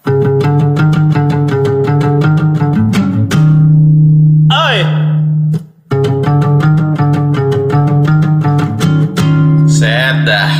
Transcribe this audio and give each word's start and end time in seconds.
Oi. 0.00 0.16
Sedah. 9.68 10.52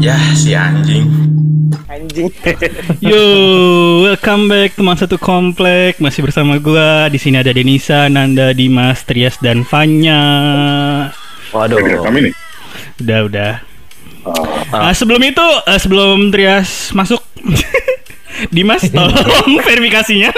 Yah, 0.00 0.16
si 0.32 0.56
anjing. 0.56 1.12
Anjing. 1.84 2.32
Yo, 3.04 3.20
welcome 4.08 4.48
back 4.48 4.72
teman 4.72 4.96
satu 4.96 5.20
komplek. 5.20 6.00
Masih 6.00 6.24
bersama 6.24 6.56
gua. 6.56 7.12
Di 7.12 7.20
sini 7.20 7.36
ada 7.36 7.52
Denisa, 7.52 8.08
Nanda, 8.08 8.56
Dimas, 8.56 9.04
Trias 9.04 9.36
dan 9.44 9.60
Fanya. 9.68 11.12
Waduh. 11.52 12.00
kami 12.00 12.32
nih. 12.32 12.34
Udah, 13.04 13.20
udah. 13.28 13.67
Ah, 14.68 14.92
sebelum 14.92 15.20
itu, 15.20 15.46
eh, 15.64 15.78
sebelum 15.78 16.28
Trias 16.28 16.92
masuk, 16.92 17.20
Dimas 18.54 18.86
tolong 18.88 19.18
verifikasinya. 19.66 20.30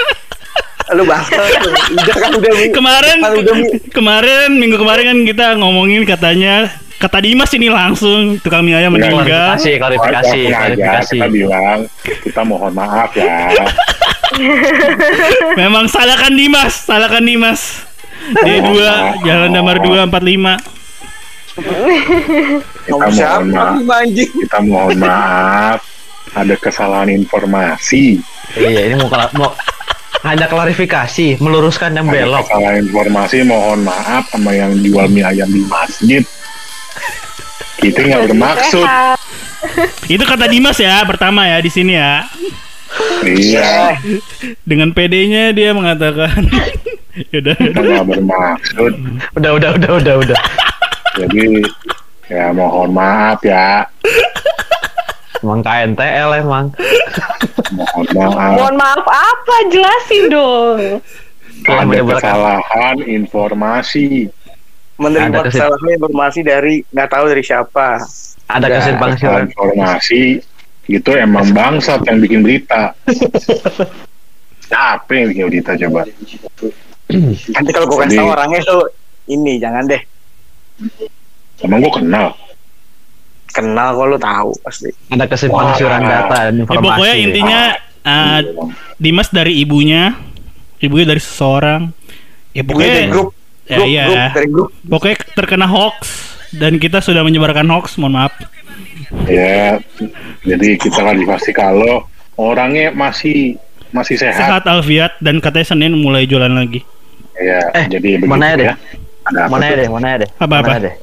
Lu 0.90 1.06
bahas 1.06 1.30
udah 1.30 2.14
kan 2.18 2.30
udah 2.34 2.50
kemarin, 2.74 3.16
Kan 3.22 3.32
udah 3.38 3.54
kemarin 3.94 4.48
minggu 4.58 4.74
kemarin 4.74 5.04
kan 5.06 5.18
kita 5.22 5.46
ngomongin 5.54 6.02
katanya 6.02 6.66
kata 6.98 7.22
Dimas 7.22 7.54
ini 7.54 7.70
langsung 7.70 8.42
tukang 8.42 8.66
mie 8.66 8.74
ayam 8.74 8.92
meninggal. 8.92 9.54
Klarifikasi, 9.54 9.70
klarifikasi, 9.78 10.40
Walaupun 10.42 10.50
aja 10.50 10.58
klarifikasi. 10.74 11.14
kita 11.14 11.26
bilang 11.30 11.78
kita 12.02 12.40
mohon 12.42 12.72
maaf 12.74 13.14
ya. 13.14 13.54
Memang 15.60 15.86
salahkan 15.86 16.34
Dimas, 16.34 16.86
salahkan 16.86 17.22
Dimas. 17.22 17.86
D2 18.20 18.76
Jalan 19.22 19.50
Damar 19.50 19.78
245. 19.78 20.79
Kita 21.60 22.96
mohon 22.96 23.46
maaf. 23.48 23.74
Kita 24.14 24.58
mohon 24.60 24.96
maaf. 24.96 25.78
Ada 26.30 26.54
kesalahan 26.56 27.10
informasi. 27.10 28.22
Iya, 28.52 28.80
ini 28.86 28.94
mau 28.96 29.08
kela- 29.08 29.34
mau 29.34 29.50
hanya 30.22 30.46
klarifikasi, 30.46 31.38
meluruskan 31.38 31.90
yang 31.92 32.06
Ada 32.06 32.14
belok. 32.22 32.44
kesalahan 32.44 32.76
informasi. 32.80 33.36
Mohon 33.42 33.80
maaf 33.84 34.24
sama 34.28 34.50
yang 34.52 34.78
jual 34.78 35.06
mie 35.06 35.24
ayam 35.24 35.48
di 35.48 35.62
masjid. 35.64 36.22
Kita 37.76 37.98
nggak 38.00 38.22
bermaksud. 38.28 38.86
Itu 40.06 40.22
kata 40.22 40.46
Dimas 40.46 40.76
ya 40.76 41.02
pertama 41.02 41.44
ya 41.44 41.58
di 41.58 41.68
sini 41.68 41.94
ya. 41.94 42.24
Iya, 43.22 43.96
Dengan 44.62 44.90
PD-nya 44.90 45.50
dia 45.50 45.70
mengatakan 45.70 46.46
kita 47.30 47.54
nggak 47.56 48.04
bermaksud. 48.04 48.92
Udah, 49.34 49.50
udah, 49.52 49.70
udah, 49.74 49.90
udah, 49.96 50.14
udah. 50.20 50.38
Jadi 51.18 51.66
ya 52.30 52.54
mohon 52.54 52.94
maaf 52.94 53.42
ya. 53.42 53.82
Emang 55.40 55.64
KNTL 55.64 56.30
emang. 56.44 56.70
Mohon 57.72 58.06
maaf. 58.14 58.52
Mohon 58.54 58.74
maaf 58.76 59.04
apa? 59.08 59.56
Jelasin 59.72 60.24
dong. 60.28 60.80
Ada 61.64 62.02
kesalahan 62.04 62.96
informasi. 63.04 64.28
Menerima 65.00 65.32
Ada 65.32 65.48
kesalahan 65.48 65.90
informasi 65.96 66.40
dari 66.44 66.84
nggak 66.92 67.08
tahu 67.08 67.24
dari 67.32 67.42
siapa. 67.42 68.04
Ada 68.50 68.66
Kesalahan 68.68 69.48
informasi 69.48 70.22
itu 70.90 71.10
emang 71.14 71.54
bangsat 71.54 72.02
yang 72.04 72.18
bikin 72.18 72.42
berita. 72.42 72.92
Siapa 74.66 75.10
yang 75.14 75.30
bikin 75.32 75.44
berita 75.48 75.72
coba? 75.86 76.02
Nanti 77.50 77.70
kalau 77.74 77.86
gue 77.90 77.98
kasih 78.06 78.18
tahu 78.22 78.28
orangnya 78.28 78.60
tuh 78.66 78.82
ini 79.30 79.58
jangan 79.62 79.86
deh. 79.86 80.02
Emang 81.60 81.78
gua 81.80 81.92
kenal. 81.92 82.26
Kenal 83.50 83.88
kok 83.92 84.06
lu 84.06 84.18
tahu 84.18 84.50
pasti. 84.62 84.88
Ada 85.10 85.26
Wah. 85.50 85.74
data 86.00 86.36
dan 86.46 86.54
ya 86.54 86.62
informasi. 86.62 86.86
pokoknya 86.86 87.14
intinya 87.18 87.60
uh, 88.06 88.40
Dimas 88.94 89.28
dari 89.28 89.58
ibunya 89.58 90.14
Ibunya 90.78 91.04
dari 91.04 91.18
seseorang 91.18 91.90
Ya 92.54 92.62
Pokoknya 92.62 92.62
pokoknya 92.62 92.94
dari 92.94 93.08
grup, 93.10 93.28
ya, 93.66 93.76
grup, 93.76 93.86
iya. 93.86 94.04
grup, 94.06 94.30
dari 94.32 94.48
grup. 94.48 94.68
Pokoknya 94.86 95.16
terkena 95.34 95.66
hoax 95.66 95.98
Dan 96.54 96.78
kita 96.78 97.02
sudah 97.02 97.20
menyebarkan 97.20 97.66
hoax 97.66 97.98
Mohon 97.98 98.14
maaf 98.22 98.32
Ya, 99.26 99.82
jadi 100.46 100.78
kita 100.78 101.02
klarifikasi 101.02 101.50
kalau 101.50 102.06
orangnya 102.38 102.94
masih 102.94 103.58
masih 103.90 104.14
sehat. 104.14 104.38
Sehat 104.38 104.64
Alfiat 104.64 105.18
Dan 105.18 105.42
katanya 105.42 105.74
Senin 105.74 105.98
mulai 105.98 106.22
jualan 106.24 106.54
lagi 106.54 106.86
Ya, 107.34 107.58
Eh, 107.74 107.88
jadi 107.90 108.20
begitu 108.20 108.30
mana 108.30 108.52
ya 108.52 108.54
deh? 108.54 108.68
Ada 109.28 109.38
apa 109.46 109.52
Mana 109.52 109.64
ya 109.66 109.70
tuh? 109.70 109.78
deh, 109.80 109.88
mana 109.92 110.06
ya 110.06 110.16
deh? 110.24 110.30
Apa, 110.38 110.54
Mana 110.60 110.68
apa? 110.68 110.74
deh? 110.80 110.94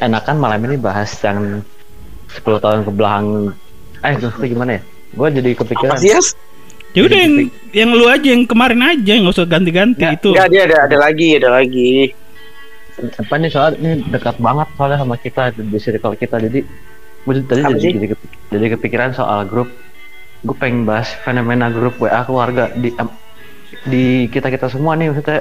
Enakan 0.00 0.36
malam 0.40 0.60
ini 0.64 0.76
bahas 0.80 1.10
yang 1.20 1.60
10 2.32 2.64
tahun 2.64 2.80
ke 2.88 2.92
belakang. 2.96 3.52
Eh, 4.02 4.12
itu 4.16 4.28
gimana 4.48 4.80
ya? 4.80 4.82
Gue 5.12 5.28
jadi 5.28 5.50
kepikiran. 5.52 5.92
Apa 5.94 6.00
sih? 6.00 6.12
Ya 6.92 7.08
udah 7.08 7.18
yang, 7.24 7.34
yang 7.72 7.90
lu 7.96 8.04
aja 8.04 8.28
Yang 8.36 8.52
kemarin 8.52 8.84
aja 8.84 9.12
nggak 9.16 9.32
usah 9.32 9.48
ganti-ganti 9.48 10.04
Itu 10.12 10.36
Enggak 10.36 10.48
dia 10.52 10.62
ada 10.68 10.76
ada 10.84 10.96
lagi, 11.00 11.28
ada 11.40 11.48
lagi. 11.56 12.12
apa 12.92 13.34
nih 13.40 13.48
soal 13.48 13.72
ini 13.80 14.04
dekat 14.12 14.36
banget 14.36 14.68
soalnya 14.76 15.00
sama 15.00 15.16
kita 15.16 15.56
di 15.56 15.78
circle 15.80 16.12
kita 16.12 16.36
jadi 16.44 16.60
gue 17.24 17.34
tadi 17.48 17.64
jadi, 17.64 17.88
jadi, 18.04 18.14
jadi 18.52 18.66
kepikiran 18.76 19.16
soal 19.16 19.48
grup 19.48 19.72
gue 20.44 20.56
pengen 20.60 20.84
bahas 20.84 21.08
fenomena 21.24 21.72
grup 21.72 21.96
WA 21.96 22.20
keluarga 22.28 22.68
di 22.76 22.92
di 23.88 24.04
kita 24.28 24.52
kita 24.52 24.68
semua 24.68 24.92
nih 25.00 25.08
maksudnya 25.08 25.40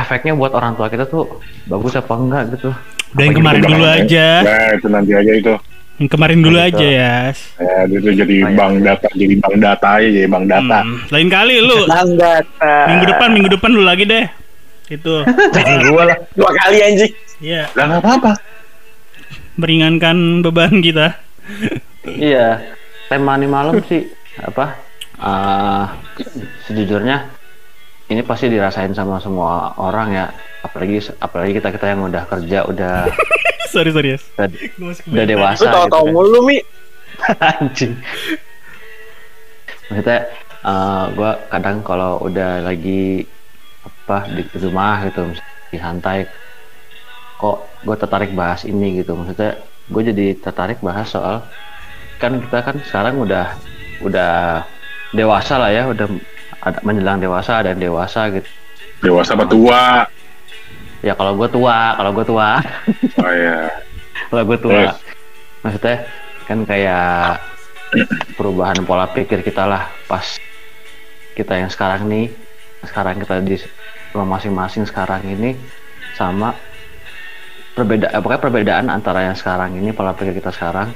efeknya 0.00 0.32
buat 0.32 0.50
orang 0.50 0.74
tua 0.74 0.88
kita 0.88 1.04
tuh 1.04 1.38
bagus 1.64 1.94
apa 1.94 2.12
enggak 2.12 2.42
gitu 2.54 2.70
Udah 3.10 3.22
yang 3.22 3.32
Apa 3.32 3.40
kemarin 3.42 3.62
dulu 3.64 3.84
aja 3.84 4.26
Ya, 4.40 4.58
itu 4.72 4.86
nanti 4.86 5.12
aja 5.12 5.32
itu. 5.34 5.54
Yang 5.98 6.08
kemarin 6.08 6.38
dulu 6.40 6.56
Gitu. 6.56 6.68
aja 6.70 6.86
ya 6.86 7.14
Ya, 7.58 7.76
itu 7.84 8.08
jadi 8.14 8.34
iya. 8.40 8.54
bank 8.54 8.74
data, 8.80 9.08
jadi 9.12 9.34
bank 9.36 9.56
data 9.58 9.88
aja, 9.92 10.08
jadi 10.08 10.26
bank 10.26 10.44
data. 10.46 10.78
Hmm, 10.80 10.96
Lain 11.08 11.28
kali 11.28 11.54
lu 11.58 11.78
Bang 11.92 12.10
data. 12.14 12.74
Minggu 12.86 13.04
depan 13.06 13.28
Minggu 13.30 13.50
depan 13.50 13.70
lu 13.70 13.82
lagi 13.82 14.04
deh 14.04 14.26
Itu 14.96 15.22
gue 15.22 16.02
lah 16.02 16.18
dua 16.32 16.50
kali 16.56 16.78
anjing. 16.80 17.12
Ya 17.38 17.66
Lah 17.72 17.84
nggak 17.86 18.00
apa-apa. 18.00 18.32
meringankan 19.54 20.16
beban 20.40 20.80
kita 20.80 21.20
iya 22.06 22.62
tema 23.06 23.36
nih 23.36 23.44
malam 23.44 23.76
sih 23.84 24.08
apa 24.38 24.72
eh 25.18 25.84
sejujurnya 26.64 27.28
ini 28.10 28.20
pasti 28.26 28.50
dirasain 28.50 28.90
sama 28.90 29.22
semua 29.22 29.70
orang 29.78 30.08
ya 30.10 30.26
apalagi 30.66 30.98
apalagi 31.22 31.62
kita 31.62 31.68
kita 31.70 31.86
yang 31.94 32.02
udah 32.10 32.26
kerja 32.26 32.58
udah 32.66 32.94
sorry 33.72 33.94
sorry 33.94 34.18
yes. 34.18 34.26
udah, 34.34 34.50
udah 35.14 35.24
dewasa 35.24 35.62
Lu 35.62 35.66
tahu-tahu 35.70 36.04
gitu 36.04 36.10
kan. 36.10 36.14
mulu 36.14 36.40
Mi. 36.44 36.58
anjing 37.54 37.92
maksudnya 39.88 40.18
eh 40.60 41.04
gue 41.16 41.32
kadang 41.48 41.78
kalau 41.80 42.20
udah 42.20 42.60
lagi 42.60 43.24
apa 43.80 44.28
di 44.28 44.42
rumah 44.60 45.08
gitu 45.08 45.32
di 45.72 45.78
santai 45.80 46.28
kok 47.40 47.64
gue 47.86 47.96
tertarik 47.96 48.36
bahas 48.36 48.68
ini 48.68 49.00
gitu 49.00 49.16
maksudnya 49.16 49.56
gue 49.88 50.02
jadi 50.12 50.26
tertarik 50.36 50.84
bahas 50.84 51.08
soal 51.08 51.40
kan 52.20 52.36
kita 52.36 52.58
kan 52.60 52.76
sekarang 52.84 53.16
udah 53.16 53.56
udah 54.04 54.62
dewasa 55.16 55.56
lah 55.56 55.72
ya 55.72 55.88
udah 55.88 56.06
ada 56.60 56.78
menjelang 56.84 57.18
dewasa 57.20 57.64
dan 57.64 57.76
dewasa 57.80 58.28
gitu 58.32 58.48
Dewasa 59.00 59.32
apa 59.32 59.48
tua? 59.48 60.04
ya 61.00 61.16
kalau 61.16 61.32
gue 61.32 61.48
tua 61.48 61.96
kalau 61.96 62.10
gue 62.12 62.24
tua 62.28 62.60
Oh 63.24 63.32
ya. 63.32 63.72
kalau 64.28 64.42
gue 64.44 64.58
tua 64.60 64.72
Terus? 64.92 64.96
maksudnya 65.64 65.96
kan 66.44 66.58
kayak 66.68 67.40
perubahan 68.36 68.76
pola 68.84 69.08
pikir 69.08 69.40
kita 69.40 69.64
lah 69.64 69.88
pas 70.04 70.36
kita 71.32 71.56
yang 71.56 71.72
sekarang 71.72 72.04
nih 72.04 72.28
sekarang 72.84 73.16
kita 73.16 73.40
di 73.40 73.56
rumah 74.12 74.36
masing-masing 74.36 74.84
sekarang 74.84 75.24
ini 75.24 75.56
sama 76.16 76.52
perbedaan 77.72 78.12
eh, 78.12 78.20
pokoknya 78.20 78.42
perbedaan 78.42 78.86
antara 78.92 79.24
yang 79.24 79.36
sekarang 79.38 79.72
ini 79.80 79.96
pola 79.96 80.12
pikir 80.12 80.36
kita 80.36 80.52
sekarang 80.52 80.92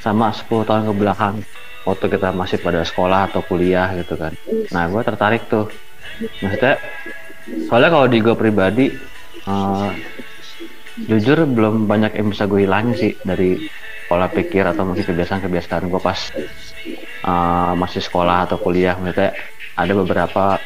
sama 0.00 0.32
10 0.32 0.48
tahun 0.64 0.82
ke 0.88 0.94
belakang 0.96 1.34
waktu 1.88 2.06
kita 2.12 2.28
masih 2.36 2.60
pada 2.60 2.84
sekolah 2.84 3.32
atau 3.32 3.40
kuliah 3.40 3.88
gitu 3.96 4.20
kan. 4.20 4.36
Nah 4.68 4.84
gue 4.92 5.00
tertarik 5.00 5.48
tuh. 5.48 5.72
Maksudnya 6.44 6.76
soalnya 7.64 7.88
kalau 7.88 8.06
di 8.06 8.18
gue 8.20 8.36
pribadi 8.36 8.86
eh, 9.48 9.88
jujur 11.08 11.48
belum 11.48 11.88
banyak 11.88 12.12
yang 12.18 12.28
bisa 12.28 12.44
gue 12.44 12.68
hilangin 12.68 12.92
sih 12.92 13.12
dari 13.24 13.64
pola 14.08 14.28
pikir 14.28 14.64
atau 14.64 14.88
mungkin 14.88 15.04
kebiasaan-kebiasaan 15.04 15.84
gue 15.92 16.00
pas 16.00 16.16
uh, 17.28 17.72
masih 17.76 18.00
sekolah 18.00 18.48
atau 18.48 18.56
kuliah. 18.56 18.96
Maksudnya 18.96 19.36
ada 19.76 19.92
beberapa 19.92 20.56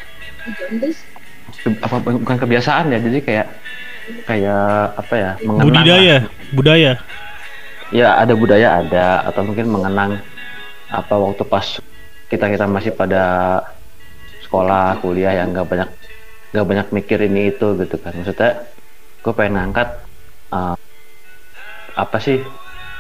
ke- 1.63 1.81
apa 1.83 1.97
bukan 2.01 2.39
kebiasaan 2.39 2.95
ya 2.95 2.99
jadi 3.03 3.19
kayak 3.19 3.47
kayak 4.27 4.95
apa 4.99 5.15
ya 5.15 5.31
mengenang 5.43 5.59
lah. 5.59 5.67
budidaya 5.67 6.17
budaya. 6.55 6.93
Ya 7.93 8.09
ada 8.17 8.33
budaya 8.33 8.69
ada 8.81 9.07
atau 9.29 9.43
mungkin 9.45 9.69
mengenang 9.69 10.17
apa 10.93 11.15
waktu 11.17 11.43
pas 11.43 11.67
kita 12.29 12.47
kita 12.47 12.65
masih 12.67 12.93
pada 12.93 13.23
sekolah 14.43 15.00
kuliah 15.00 15.33
yang 15.35 15.50
nggak 15.50 15.65
banyak 15.65 15.89
nggak 16.53 16.67
banyak 16.67 16.87
mikir 16.93 17.19
ini 17.23 17.49
itu 17.49 17.73
gitu 17.75 17.97
kan 17.97 18.12
maksudnya 18.12 18.61
gue 19.19 19.33
pengen 19.33 19.56
ngangkat 19.56 19.89
uh, 20.50 20.77
apa 21.94 22.19
sih 22.19 22.41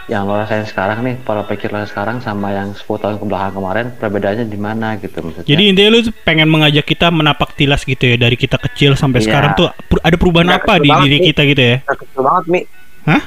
yang 0.02 0.26
lo 0.26 0.34
rasain 0.34 0.66
sekarang 0.66 0.98
nih 1.00 1.14
pola 1.16 1.44
pikir 1.44 1.70
lo 1.70 1.78
sekarang 1.84 2.18
sama 2.18 2.50
yang 2.50 2.74
10 2.74 2.82
tahun 2.98 3.16
ke 3.16 3.24
belakang 3.24 3.54
kemarin 3.54 3.86
perbedaannya 3.94 4.46
di 4.46 4.58
mana 4.58 4.98
gitu 4.98 5.22
maksudnya 5.22 5.46
Jadi 5.46 5.62
intinya 5.62 5.90
lu 5.90 6.00
pengen 6.22 6.48
mengajak 6.48 6.84
kita 6.84 7.06
menapak 7.08 7.54
tilas 7.54 7.84
gitu 7.84 8.02
ya 8.02 8.16
dari 8.16 8.34
kita 8.34 8.58
kecil 8.58 8.96
sampai 8.96 9.20
Iya. 9.20 9.26
sekarang 9.30 9.50
tuh 9.54 9.68
ada 10.00 10.16
perubahan 10.16 10.48
Nggak 10.50 10.58
apa 10.58 10.72
kecil 10.74 10.82
di 10.82 10.90
banget, 10.90 11.04
diri 11.06 11.18
Mi. 11.18 11.26
kita 11.30 11.40
gitu 11.46 11.62
ya? 11.62 11.76
Nggak 11.82 11.98
kecil 12.02 12.20
banget 12.20 12.44
mi 12.48 12.60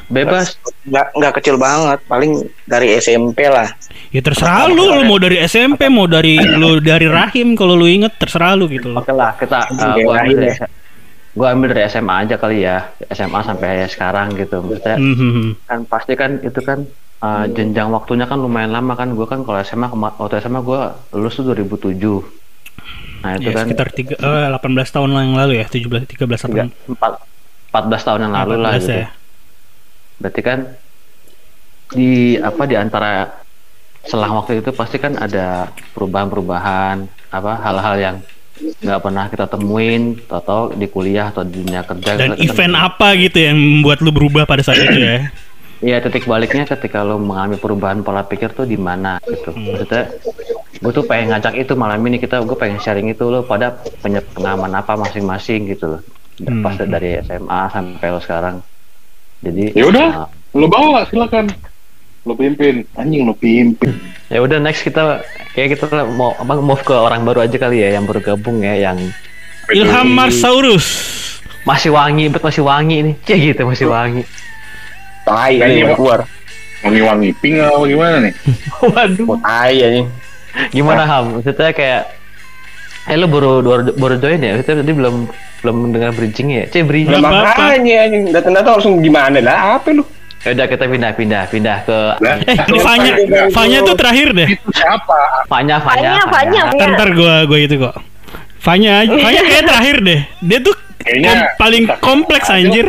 bebas. 0.07 0.55
Nggak 0.83 1.05
nggak 1.13 1.33
kecil 1.41 1.55
banget. 1.55 1.99
Paling 2.05 2.31
dari 2.63 2.95
SMP 2.95 3.47
lah. 3.47 3.67
Ya 4.09 4.23
terserah 4.23 4.67
lu, 4.67 4.95
lu 4.95 5.03
mau 5.03 5.19
dari 5.19 5.41
SMP, 5.41 5.91
mau 5.91 6.07
dari 6.07 6.39
lu 6.39 6.79
dari 6.79 7.07
rahim 7.07 7.53
kalau 7.53 7.75
lu 7.75 7.85
inget 7.85 8.15
terserah 8.15 8.55
lu 8.55 8.67
gitu 8.67 8.87
loh. 8.87 9.03
oke 9.03 9.11
lah 9.11 9.35
kita 9.35 9.67
uh, 9.67 9.95
gua 9.99 10.23
ambil 10.23 10.37
dari 10.39 10.53
gua 11.35 11.47
ambil 11.51 11.67
dari 11.75 11.83
SMA 11.89 12.15
aja 12.23 12.35
kali 12.39 12.57
ya. 12.63 12.77
SMA 13.11 13.39
sampai 13.43 13.83
sekarang 13.87 14.31
gitu. 14.33 14.63
Maksudnya 14.63 14.95
Hmm, 14.95 15.15
hmm, 15.15 15.49
kan 15.67 15.79
pasti 15.83 16.13
kan 16.15 16.39
itu 16.39 16.59
kan 16.63 16.87
uh, 17.19 17.43
jenjang 17.51 17.91
waktunya 17.91 18.23
kan 18.23 18.39
lumayan 18.39 18.71
lama 18.71 18.95
kan. 18.95 19.11
Gue 19.11 19.27
kan 19.27 19.43
kalau 19.43 19.59
SMA 19.59 19.91
waktu 19.91 20.39
SMA 20.39 20.63
gue 20.63 20.81
lulus 21.11 21.35
tuh 21.35 21.51
2007 21.51 21.99
nah 23.15 23.33
itu 23.33 23.49
Ya, 23.49 23.57
kan 23.57 23.65
sekitar 23.65 23.89
tiga, 23.89 24.15
eh, 24.21 24.45
18 24.53 24.61
tahun 24.93 25.09
yang 25.09 25.33
lalu 25.33 25.57
ya, 25.57 25.65
17 25.65 26.05
13 26.05 26.45
tiga, 26.45 26.69
tahun. 26.69 26.93
empat, 26.93 27.11
14 27.73 28.05
tahun 28.05 28.19
yang 28.21 28.33
lalu 28.37 28.53
lah 28.61 28.71
14 28.77 28.85
gitu. 28.85 28.93
ya. 29.01 29.07
Berarti 30.21 30.41
kan 30.41 30.59
di 31.91 32.39
apa 32.39 32.63
di 32.65 32.75
antara 32.75 33.29
selang 34.05 34.37
waktu 34.37 34.61
itu 34.61 34.69
pasti 34.73 35.01
kan 35.01 35.17
ada 35.17 35.69
perubahan-perubahan 35.97 37.09
apa 37.33 37.51
hal-hal 37.61 37.95
yang 37.97 38.17
nggak 38.55 39.01
pernah 39.03 39.25
kita 39.27 39.45
temuin 39.51 40.15
atau 40.31 40.71
di 40.71 40.87
kuliah 40.87 41.27
atau 41.27 41.43
di 41.43 41.59
dunia 41.59 41.83
kerja 41.83 42.15
Dan 42.15 42.39
event 42.39 42.75
apa 42.79 43.11
gitu 43.19 43.37
yang 43.43 43.57
membuat 43.59 43.99
lu 43.99 44.15
berubah 44.15 44.47
pada 44.47 44.63
saat 44.63 44.79
itu 44.79 44.95
ya? 44.95 45.27
Iya 45.83 45.99
titik 45.99 46.23
baliknya 46.23 46.63
ketika 46.63 47.03
lo 47.03 47.19
mengalami 47.19 47.59
perubahan 47.59 47.99
pola 47.99 48.23
pikir 48.23 48.55
tuh 48.55 48.63
di 48.63 48.79
mana 48.79 49.19
gitu. 49.27 49.51
Maksudnya 49.51 50.07
gue 50.79 50.91
tuh 50.95 51.03
pengen 51.03 51.35
ngajak 51.35 51.53
itu 51.59 51.73
malam 51.75 51.99
ini 52.07 52.15
kita 52.15 52.39
gue 52.47 52.55
pengen 52.55 52.79
sharing 52.79 53.11
itu 53.11 53.27
lo 53.27 53.43
pada 53.43 53.75
punya 53.99 54.23
pengalaman 54.23 54.71
apa 54.71 54.95
masing-masing 54.95 55.67
gitu 55.75 55.99
loh. 55.99 56.01
Hmm. 56.39 56.63
Pas 56.63 56.79
dari 56.79 57.19
SMA 57.27 57.61
sampai 57.75 58.07
lo 58.07 58.23
sekarang. 58.23 58.63
Jadi 59.41 59.73
Ya 59.73 59.85
udah. 59.85 60.07
uh, 60.23 60.29
Lo 60.53 60.67
bawa 60.67 61.03
silakan. 61.05 61.51
Lo 62.23 62.33
pimpin. 62.33 62.87
Anjing 62.93 63.23
lo 63.23 63.33
pimpin. 63.33 63.91
ya 64.25 64.39
udah 64.39 64.57
next 64.57 64.81
kita 64.81 65.21
kayak 65.51 65.77
kita 65.77 65.85
mau 66.09 66.33
apa 66.33 66.57
move 66.57 66.81
ke 66.81 66.91
orang 66.91 67.21
baru 67.21 67.43
aja 67.43 67.55
kali 67.55 67.77
ya 67.77 67.93
yang 67.93 68.03
baru 68.03 68.25
gabung 68.25 68.57
ya 68.59 68.73
yang 68.73 68.97
Ilham 69.67 70.09
Marsaurus. 70.09 70.87
masih 71.61 71.89
wangi 71.89 72.25
bet 72.27 72.41
masih 72.41 72.61
wangi 72.61 72.97
nih 73.01 73.15
kayak 73.21 73.39
gitu 73.51 73.61
masih 73.65 73.85
wangi. 73.85 74.21
tai 75.23 75.57
mau- 75.81 75.93
keluar 75.93 76.19
Wangi-wangi 76.81 77.33
pink 77.37 77.57
apa 77.57 77.81
gimana 77.83 78.17
nih? 78.21 78.33
Waduh. 78.85 79.25
mau 79.25 79.37
tai 79.37 79.77
anjing 79.79 80.07
Gimana 80.69 81.03
Ham? 81.03 81.25
Maksudnya 81.35 81.69
kayak 81.71 82.01
Eh 83.05 83.15
lu 83.15 83.25
baru 83.25 83.61
baru, 83.61 83.81
baru 83.93 84.15
join 84.17 84.39
ya? 84.39 84.57
Kita 84.57 84.71
tadi 84.75 84.91
belum 84.91 85.29
belum 85.61 85.75
mendengar 85.79 86.09
bridging 86.11 86.49
ya? 86.51 86.63
Cek 86.65 86.83
bridging. 86.83 87.15
Apa-apa. 87.15 87.53
makanya 87.69 87.95
anjing 88.03 88.23
datang-datang 88.29 88.73
langsung 88.75 88.95
gimana 88.99 89.37
lah 89.39 89.77
apa 89.77 89.89
lu 89.91 90.03
Ya 90.41 90.53
udah 90.53 90.67
kita 90.67 90.85
pindah 90.85 91.11
pindah 91.11 91.43
pindah 91.47 91.77
ke 91.81 91.97
Eh, 92.21 92.37
ini 92.69 92.77
Fanya, 92.79 93.11
Fanya 93.49 93.77
tuh 93.81 93.95
terakhir 93.95 94.29
deh. 94.31 94.47
itu 94.47 94.69
siapa? 94.71 95.17
Fanya 95.45 95.77
Fanya 95.79 96.21
Fanya, 96.21 96.23
Fanya, 96.27 96.61
Ntar, 96.71 96.89
ntar 96.93 97.09
gua 97.13 97.35
gua 97.43 97.57
itu 97.57 97.75
kok. 97.79 97.95
Fanya, 98.59 99.05
Fanya 99.05 99.41
kayak 99.43 99.65
terakhir 99.69 99.97
deh. 100.01 100.21
Dia 100.41 100.59
tuh 100.61 100.75
Kayaknya 100.97 101.31
kom- 101.31 101.49
paling 101.57 101.83
kompleks 101.99 102.47
aja. 102.47 102.57
anjir. 102.57 102.87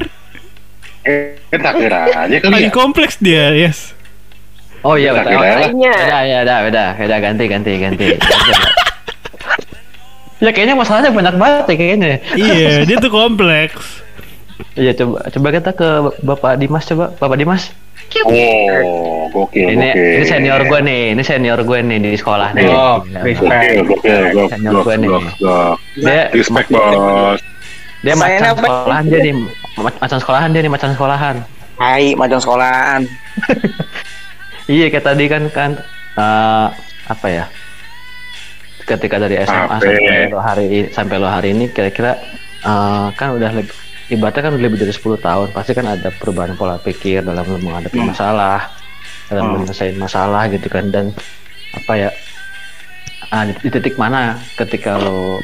Eh, 1.03 1.37
tak 1.55 1.77
kira 1.77 1.99
aja 2.09 2.37
kali 2.37 2.51
Paling 2.51 2.69
ya. 2.69 2.75
kompleks 2.75 3.15
dia, 3.19 3.45
yes. 3.53 3.93
Oh 4.81 4.95
iya 4.95 5.13
betul. 5.13 5.35
Oh. 5.35 5.45
Ya 5.81 6.19
ya 6.23 6.39
udah 6.43 6.59
udah 6.67 6.89
udah 6.95 7.19
ganti 7.19 7.45
ganti 7.47 7.73
ganti. 7.77 8.07
ya 10.39 10.51
kayaknya 10.51 10.75
masalahnya 10.75 11.11
banyak 11.11 11.35
banget 11.35 11.65
ya 11.67 11.77
kayaknya. 11.77 12.09
Iya, 12.33 12.73
dia 12.89 12.97
tuh 12.97 13.09
kompleks. 13.09 14.05
Iya 14.73 14.93
coba 14.95 15.25
coba 15.27 15.49
kita 15.51 15.71
ke 15.73 15.89
Bapak 16.21 16.57
Dimas 16.57 16.85
coba 16.85 17.13
Bapak 17.13 17.37
Dimas. 17.37 17.73
Oh, 18.23 19.27
gokil, 19.29 19.67
ini 19.67 19.91
gokil. 19.91 20.15
ini 20.15 20.25
senior 20.25 20.63
gue 20.63 20.79
nih, 20.79 21.03
ini 21.13 21.23
senior 21.23 21.59
gue 21.61 21.79
nih 21.83 21.99
di 21.99 22.13
sekolah 22.15 22.55
nih. 22.55 22.65
Oh, 22.65 23.03
Gokil, 23.03 23.83
gokil, 23.83 24.23
gokil, 24.31 24.47
Senior 24.49 24.75
gue 24.81 24.95
nih. 24.97 25.09
Dia 25.99 26.31
Respect, 26.31 26.71
bos. 26.71 27.41
dia 28.01 28.15
macan 28.15 28.55
sekolahan 28.55 29.05
dia 29.05 29.21
nih, 29.21 29.35
Ma- 29.75 29.99
macan 29.99 30.19
sekolahan 30.23 30.49
dia 30.55 30.61
nih 30.63 30.71
macan 30.71 30.91
sekolahan. 30.95 31.37
tai 31.77 32.17
macam 32.17 32.39
sekolahan 32.41 33.01
Iya 34.71 34.89
kayak 34.89 35.05
tadi 35.05 35.25
kan 35.27 35.43
kan 35.51 35.71
eh, 36.17 36.67
apa 37.07 37.27
ya? 37.29 37.45
Ketika 38.87 39.19
dari 39.19 39.35
SMA 39.43 39.77
sampai 39.83 40.31
lo 40.31 40.39
hari 40.39 40.67
sampai 40.95 41.17
lo 41.19 41.27
hari 41.27 41.49
ini 41.51 41.67
kira-kira 41.69 42.15
eh, 42.63 43.07
kan 43.19 43.35
udah 43.35 43.51
lebih 43.51 43.75
ibaratnya 44.07 44.47
kan 44.47 44.55
lebih 44.55 44.79
dari 44.79 44.95
10 44.95 45.19
tahun 45.19 45.51
pasti 45.51 45.75
kan 45.75 45.87
ada 45.91 46.15
perubahan 46.15 46.55
pola 46.55 46.79
pikir 46.79 47.27
dalam 47.27 47.43
menghadapi 47.43 47.99
Hmm. 47.99 48.15
masalah 48.15 48.71
dalam 49.27 49.43
Hmm. 49.43 49.53
menyelesaikan 49.59 49.99
masalah 49.99 50.47
gitu 50.47 50.71
kan 50.71 50.87
dan 50.95 51.11
apa 51.75 51.93
ya 51.99 52.11
ah, 53.29 53.43
di, 53.43 53.53
di 53.59 53.69
titik 53.69 53.99
mana 53.99 54.39
ketika 54.55 54.95
lo 54.97 55.43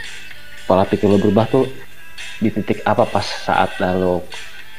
pola 0.65 0.87
pikir 0.87 1.11
lo 1.11 1.19
berubah 1.19 1.51
tuh 1.51 1.67
di 2.39 2.49
titik 2.49 2.87
apa 2.87 3.03
pas 3.03 3.27
saat 3.27 3.75
lo 3.83 4.23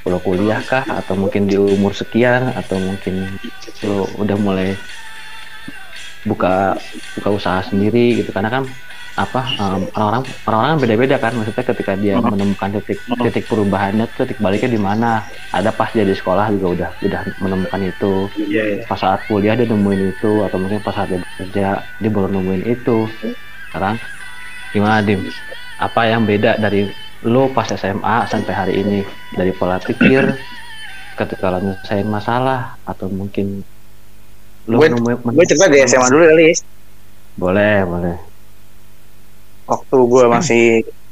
lo 0.03 0.17
kuliah 0.19 0.63
kah 0.63 0.83
atau 0.83 1.15
mungkin 1.15 1.47
di 1.47 1.55
umur 1.55 1.91
sekian 1.91 2.55
atau 2.55 2.79
mungkin 2.79 3.39
lo 3.83 4.07
udah 4.15 4.35
mulai 4.39 4.75
buka 6.23 6.79
buka 7.19 7.29
usaha 7.29 7.59
sendiri 7.67 8.23
gitu. 8.23 8.31
Karena 8.31 8.49
kan 8.49 8.63
apa 9.13 9.45
em, 9.45 9.81
orang-orang 9.93 10.23
orang-orang 10.49 10.77
beda-beda 10.81 11.15
kan. 11.21 11.31
Maksudnya 11.37 11.65
ketika 11.69 11.93
dia 11.93 12.17
menemukan 12.17 12.81
titik 12.81 12.99
titik 13.05 13.45
perubahannya 13.45 14.09
titik 14.17 14.41
baliknya 14.41 14.73
di 14.73 14.81
mana. 14.81 15.21
Ada 15.53 15.69
pas 15.69 15.93
dia 15.93 16.01
di 16.01 16.17
sekolah 16.17 16.49
juga 16.57 16.67
udah 16.73 16.89
udah 17.05 17.21
menemukan 17.37 17.81
itu. 17.85 18.13
Iya 18.37 18.63
pas 18.89 18.99
saat 18.99 19.21
kuliah 19.29 19.53
dia 19.53 19.69
nemuin 19.69 20.17
itu 20.17 20.31
atau 20.41 20.57
mungkin 20.57 20.81
pas 20.81 20.93
saat 20.97 21.13
dia 21.13 21.19
bekerja 21.21 21.67
dia 21.81 22.09
baru 22.09 22.27
nemuin 22.33 22.63
itu. 22.65 22.97
Sekarang 23.69 24.01
gimana 24.73 25.05
dim? 25.05 25.21
Apa 25.77 26.09
yang 26.09 26.25
beda 26.25 26.57
dari 26.57 26.89
lo 27.23 27.53
pas 27.53 27.69
SMA 27.69 28.25
sampai 28.25 28.53
hari 28.53 28.73
ini? 28.81 28.99
Dari 29.33 29.53
pola 29.53 29.77
pikir 29.77 30.33
ketika 31.13 31.53
lo 31.53 31.61
nyelesain 31.61 32.09
masalah 32.09 32.73
atau 32.81 33.05
mungkin 33.13 33.61
Gue- 34.63 34.89
gue 34.95 35.45
cerita 35.45 35.67
di 35.67 35.77
SMA 35.81 36.07
dulu 36.07 36.23
kali 36.25 36.45
ya. 36.45 36.55
boleh 37.33 37.75
boleh 37.83 38.17
waktu 39.65 39.97
gue 39.97 40.23
masih 40.29 40.63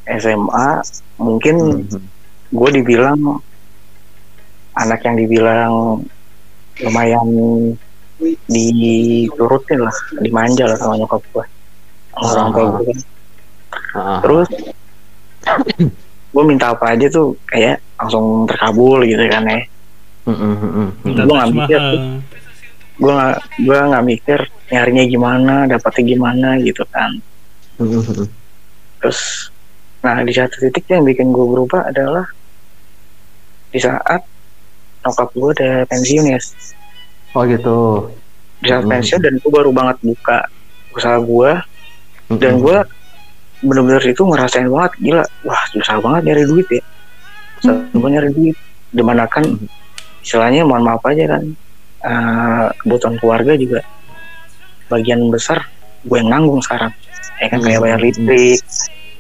SMA 0.08 0.70
mungkin 1.17 1.55
Mhm. 1.81 2.00
gue 2.51 2.70
dibilang 2.72 3.41
anak 4.74 5.01
yang 5.01 5.15
dibilang 5.15 6.00
lumayan 6.77 7.27
diturutin 8.46 9.79
lah 9.81 9.96
dimanja 10.15 10.63
lah 10.63 10.77
sama 10.77 10.93
nyokap 10.96 11.22
gue 11.27 11.46
orang 12.13 12.50
tua 12.51 12.65
gue 12.70 12.84
kan. 12.86 12.98
Ah, 13.91 14.20
terus 14.22 14.48
gue 16.31 16.43
minta 16.46 16.70
apa 16.70 16.93
aja 16.93 17.08
tuh 17.08 17.34
kayak 17.46 17.81
langsung 17.98 18.46
terkabul 18.46 19.01
gitu 19.03 19.25
kan 19.25 19.43
ya 19.43 19.60
mhm, 20.24 20.38
mhm, 20.38 20.70
mhm. 20.70 20.88
Minta 21.01 21.22
Gua 21.22 21.34
tas 21.34 21.34
nggak 21.34 21.50
mikir 21.58 21.79
tuh. 21.81 22.00
Gue 23.01 23.10
nggak 23.12 23.38
gue 23.60 23.77
nggak 23.81 24.05
mikir 24.05 24.39
nyarinya 24.70 25.03
gimana 25.03 25.55
dapatnya 25.65 26.03
gimana 26.08 26.50
gitu 26.62 26.86
kan 26.88 27.12
Mhm, 27.81 27.98
mhm. 28.00 28.25
terus 29.01 29.50
nah 30.00 30.22
di 30.22 30.29
satu 30.29 30.62
titik 30.62 30.86
yang 30.88 31.01
bikin 31.01 31.29
gue 31.29 31.41
berubah 31.43 31.89
adalah 31.89 32.25
di 33.70 33.79
saat 33.79 34.22
nyokap 35.01 35.29
gue 35.31 35.50
udah 35.51 35.74
pensiun 35.88 36.29
ya 36.29 36.39
oh 37.34 37.43
gitu 37.43 37.77
di 38.62 38.70
saat 38.70 38.86
Mhm. 38.86 38.91
pensiun 38.91 39.20
dan 39.20 39.34
gue 39.36 39.51
baru 39.51 39.74
banget 39.74 39.98
buka 40.00 40.46
usaha 40.93 41.17
gue 41.17 41.51
Mhm. 42.29 42.38
dan 42.38 42.53
gue 42.60 42.77
bener-bener 43.62 44.03
itu 44.03 44.22
ngerasain 44.22 44.70
banget 44.70 44.91
gila 45.00 45.24
wah 45.41 45.62
susah 45.70 45.98
banget 45.98 46.22
nyari 46.27 46.43
duit 46.46 46.67
ya 46.70 46.84
susah 47.58 47.74
banget 47.91 48.12
nyari 48.13 48.29
duit 48.31 48.58
di 48.89 49.01
mana 49.01 49.25
kan 49.25 49.41
Mhm. 49.41 49.65
istilahnya 50.22 50.62
mohon 50.62 50.86
maaf 50.86 51.01
aja 51.01 51.25
kan 51.27 51.43
eh, 52.01 52.65
kebutuhan 52.79 53.15
keluarga 53.17 53.53
juga 53.53 53.79
bagian 54.88 55.29
besar 55.29 55.62
gue 56.01 56.17
yang 56.17 56.29
nanggung 56.29 56.60
sekarang 56.60 56.91
ya 57.38 57.48
kan 57.48 57.60
kayak 57.62 57.77
Mhm. 57.77 57.86
bayar 57.86 58.00
listrik 58.00 58.62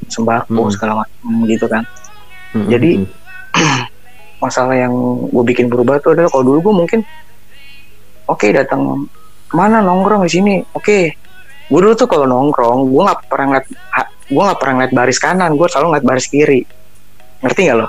sembako 0.07 0.61
Mhm. 0.67 0.71
segala 0.71 0.93
macam 1.01 1.29
gitu 1.45 1.65
kan 1.65 1.83
Mhm, 2.51 2.67
jadi- 2.67 2.97
mhm. 2.99 3.07
masalah 4.43 4.73
yang 4.73 4.93
gue 5.29 5.43
bikin 5.45 5.69
berubah 5.69 6.01
tuh 6.01 6.17
adalah 6.17 6.27
kalau 6.27 6.43
dulu 6.43 6.59
gue 6.59 6.73
mungkin 6.75 6.99
oke 8.25 8.47
datang 8.49 9.05
ke 9.45 9.53
mana 9.53 9.79
nongkrong 9.79 10.25
di 10.25 10.31
sini 10.31 10.53
oke 10.73 10.97
gue 11.69 11.79
dulu 11.79 11.93
tuh 11.93 12.09
kalau 12.09 12.25
nongkrong 12.25 12.89
gue 12.89 13.01
nggak 13.05 13.29
pernah 13.29 13.45
ngeliat 13.53 13.65
gue 14.25 14.41
nggak 14.41 14.59
pernah 14.59 14.73
ngeliat 14.75 14.93
baris 14.93 15.19
kanan 15.19 15.53
gue 15.53 15.67
selalu 15.69 15.85
ngeliat 15.93 16.05
baris 16.07 16.27
kiri 16.27 16.61
ngerti 17.39 17.59
nggak 17.69 17.77
lo 17.77 17.85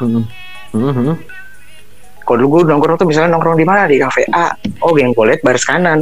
mhm. 0.76 1.14
Kalau 2.32 2.48
dulu 2.48 2.64
gue 2.64 2.72
nongkrong 2.72 2.96
tuh 2.96 3.04
misalnya 3.04 3.36
nongkrong 3.36 3.60
di 3.60 3.66
mana? 3.68 3.84
Di 3.84 4.00
kafe 4.00 4.24
A. 4.32 4.56
Oh 4.80 4.96
yang 4.96 5.12
gue 5.12 5.20
lihat 5.28 5.44
baris 5.44 5.68
kanan. 5.68 6.00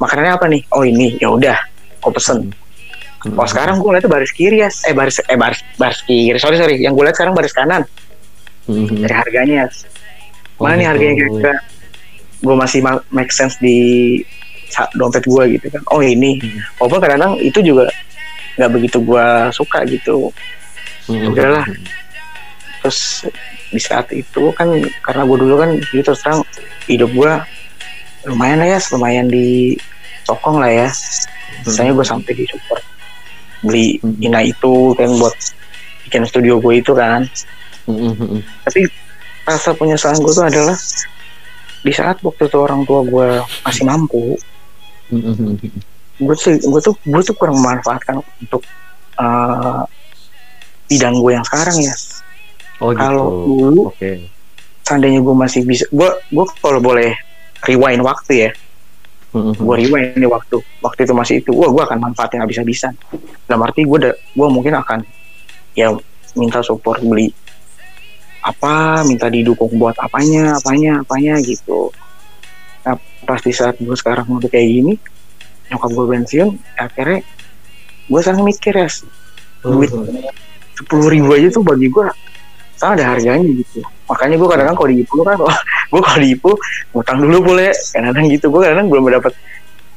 Makanannya 0.00 0.32
apa 0.32 0.48
nih? 0.48 0.64
Oh 0.72 0.88
ini. 0.88 1.20
Ya 1.20 1.28
udah 1.28 1.52
gue 2.00 2.12
pesen. 2.16 2.48
Kalau 3.20 3.44
sekarang 3.44 3.76
gue 3.76 3.92
lihat 3.92 4.08
baris 4.08 4.32
kiri 4.32 4.64
ya 4.64 4.72
eh 4.72 4.96
baris 4.96 5.20
eh 5.20 5.36
baris 5.36 5.60
baris 5.76 6.00
kiri. 6.08 6.40
Sorry 6.40 6.56
sorry. 6.56 6.80
Yang 6.80 6.96
gue 6.96 7.04
lihat 7.04 7.16
sekarang 7.20 7.36
baris 7.36 7.52
kanan. 7.52 7.84
Mhm. 8.72 9.04
dari 9.04 9.12
harganya 9.12 9.68
Oh, 10.56 10.64
mana 10.64 10.80
nih 10.80 10.86
harganya 10.88 11.14
gitu. 11.18 11.28
kira-kira? 11.36 11.54
Gue 12.40 12.54
masih 12.56 12.80
ma- 12.80 13.04
make 13.12 13.34
sense 13.36 13.60
di 13.60 13.76
dompet 14.96 15.28
gue 15.28 15.60
gitu 15.60 15.66
kan. 15.68 15.82
Oh 15.92 16.00
ini. 16.00 16.40
Walaupun 16.80 17.04
kadang-kadang 17.04 17.36
itu 17.36 17.60
juga 17.60 17.84
nggak 18.56 18.70
begitu 18.72 18.96
gue 19.04 19.26
suka 19.52 19.84
gitu. 19.84 20.32
Mhm. 21.12 21.36
udahlah. 21.36 21.68
Terus 22.82 23.22
di 23.70 23.78
saat 23.78 24.10
itu 24.10 24.50
kan 24.52 24.68
karena 25.00 25.22
gue 25.22 25.38
dulu 25.38 25.54
kan 25.56 25.70
gitu 25.78 26.02
terus 26.02 26.20
terang 26.20 26.42
hidup 26.84 27.08
gue 27.08 27.32
lumayan 28.26 28.58
lah 28.58 28.68
ya 28.68 28.78
lumayan 28.90 29.26
di 29.26 29.78
sokong 30.22 30.58
lah 30.58 30.68
ya 30.68 30.88
misalnya 31.62 31.94
gue 31.94 32.06
sampai 32.06 32.32
di 32.34 32.44
support 32.46 32.82
beli 33.62 33.96
Hmm. 33.98 34.18
ina 34.18 34.42
itu 34.42 34.92
kan 34.92 35.06
buat 35.16 35.34
bikin 36.04 36.26
studio 36.26 36.58
gue 36.58 36.74
itu 36.76 36.92
kan 36.92 37.22
Mhm, 37.82 38.14
mhm. 38.14 38.38
tapi 38.62 38.86
rasa 39.42 39.70
penyesalan 39.72 40.18
gue 40.18 40.30
tuh 40.32 40.42
adalah 40.44 40.78
di 41.80 41.90
saat 41.90 42.18
waktu 42.18 42.46
itu 42.46 42.58
orang 42.58 42.82
tua 42.82 43.02
gue 43.02 43.28
masih 43.62 43.82
mampu 43.84 44.38
gue 46.16 46.34
tuh 46.36 46.54
gue 46.56 46.80
tuh 46.80 46.94
gue 46.96 47.20
tuh 47.20 47.34
kurang 47.34 47.58
memanfaatkan 47.58 48.18
untuk 48.38 48.62
eh, 49.16 49.82
bidang 50.88 51.14
gue 51.16 51.30
yang 51.32 51.42
sekarang 51.42 51.74
ya 51.76 51.94
Oh 52.82 52.90
gitu. 52.90 52.98
kalau 52.98 53.26
dulu 53.46 53.82
Oke. 53.88 54.26
seandainya 54.82 55.22
gue 55.22 55.34
masih 55.34 55.62
bisa 55.62 55.86
gue 55.88 56.08
gue 56.28 56.44
kalau 56.58 56.82
boleh 56.82 57.14
rewind 57.62 58.02
waktu 58.02 58.34
ya 58.36 58.52
Mhm. 59.32 59.64
gue 59.64 59.74
rewind 59.80 60.12
nih 60.12 60.28
waktu 60.28 60.60
waktu 60.78 61.08
itu 61.08 61.14
masih 61.14 61.34
itu 61.40 61.56
wah 61.56 61.70
gue 61.70 61.80
akan 61.80 61.98
manfaatin 62.02 62.36
habis-habisan 62.36 62.92
dalam 63.46 63.64
arti 63.64 63.80
gue 63.80 63.98
gue 64.12 64.48
mungkin 64.50 64.76
akan 64.76 65.00
ya 65.72 65.88
minta 66.34 66.60
support 66.60 67.00
beli 67.00 67.32
apa 68.42 69.00
minta 69.06 69.30
didukung 69.30 69.72
buat 69.78 69.94
apanya 69.96 70.58
apanya 70.58 71.00
apanya 71.00 71.40
gitu 71.40 71.88
nah 72.82 72.98
pas 73.22 73.38
di 73.38 73.54
saat 73.54 73.78
gue 73.78 73.94
sekarang 73.94 74.26
udah 74.28 74.50
kayak 74.50 74.68
gini 74.68 74.94
nyokap 75.70 75.90
gue 75.94 76.06
pensiun 76.10 76.48
akhirnya 76.74 77.20
gue 78.04 78.20
sekarang 78.20 78.42
mikir 78.42 78.74
ya 78.74 78.88
duit 79.62 79.90
sepuluh 80.74 81.08
ribu 81.08 81.30
aja 81.32 81.48
tuh 81.48 81.62
bagi 81.62 81.86
gue 81.86 82.06
sangat 82.82 82.98
ada 82.98 83.14
harganya 83.14 83.46
gitu. 83.46 83.78
Makanya 84.10 84.34
gue 84.34 84.48
kadang-kadang 84.50 84.74
kalau 84.76 84.90
di 84.90 84.98
Ipu 84.98 85.14
kan 85.22 85.38
gue 85.86 86.00
kalau 86.02 86.18
di 86.18 86.28
Ipu 86.34 86.50
ngutang 86.90 87.18
dulu 87.22 87.38
boleh. 87.46 87.70
Kadang-kadang 87.70 88.26
gitu. 88.26 88.44
Gue 88.50 88.60
kadang-kadang 88.66 88.88
belum 88.90 89.04
dapat 89.22 89.32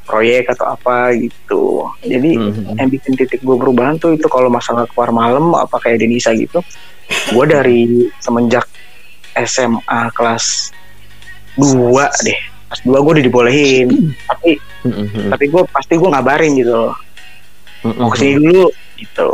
proyek 0.05 0.53
atau 0.53 0.65
apa 0.69 0.95
gitu. 1.17 1.89
Jadi 1.99 2.37
Mhm. 2.37 2.77
yang 2.77 2.89
bikin 2.93 3.17
titik 3.17 3.41
gue 3.41 3.55
perubahan 3.57 3.97
tuh 3.97 4.13
itu 4.13 4.29
kalau 4.29 4.53
masalah 4.53 4.85
keluar 4.85 5.09
malam 5.09 5.57
apa 5.57 5.81
kayak 5.81 5.97
Denisa 5.97 6.29
gitu 6.31 6.61
gue 7.05 7.45
dari 7.45 7.85
semenjak 8.17 8.69
SMA 9.33 9.81
kelas 10.13 10.69
2 11.57 12.05
deh. 12.21 12.39
Kelas 12.69 12.81
2 12.81 13.01
gue 13.01 13.11
udah 13.17 13.25
dibolehin. 13.25 13.87
Tapi 14.23 14.61
Mhm. 14.85 15.33
tapi 15.33 15.45
gue 15.49 15.63
pasti 15.73 15.97
gue 15.97 16.05
ngabarin 16.05 16.53
gitu 16.53 16.69
loh. 16.71 16.93
Mhm. 17.81 17.97
mau 17.97 18.09
ke 18.09 18.17
sini 18.17 18.33
dulu 18.37 18.65
gitu. 18.95 19.29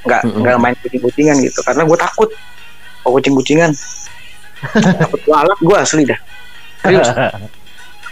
Nggak 0.00 0.20
Mm-mm. 0.24 0.40
nggak 0.40 0.56
main 0.56 0.76
kucing 0.80 1.00
kucingan 1.00 1.36
gitu. 1.40 1.60
Karena 1.60 1.84
gue 1.84 1.98
takut 1.98 2.28
kalau 3.00 3.12
kucing 3.16 3.34
kucingan 3.36 3.72
takut 5.00 5.22
walak 5.24 5.58
gue 5.60 5.76
asli 5.76 6.04
dah. 6.04 6.20
Serius. 6.84 7.08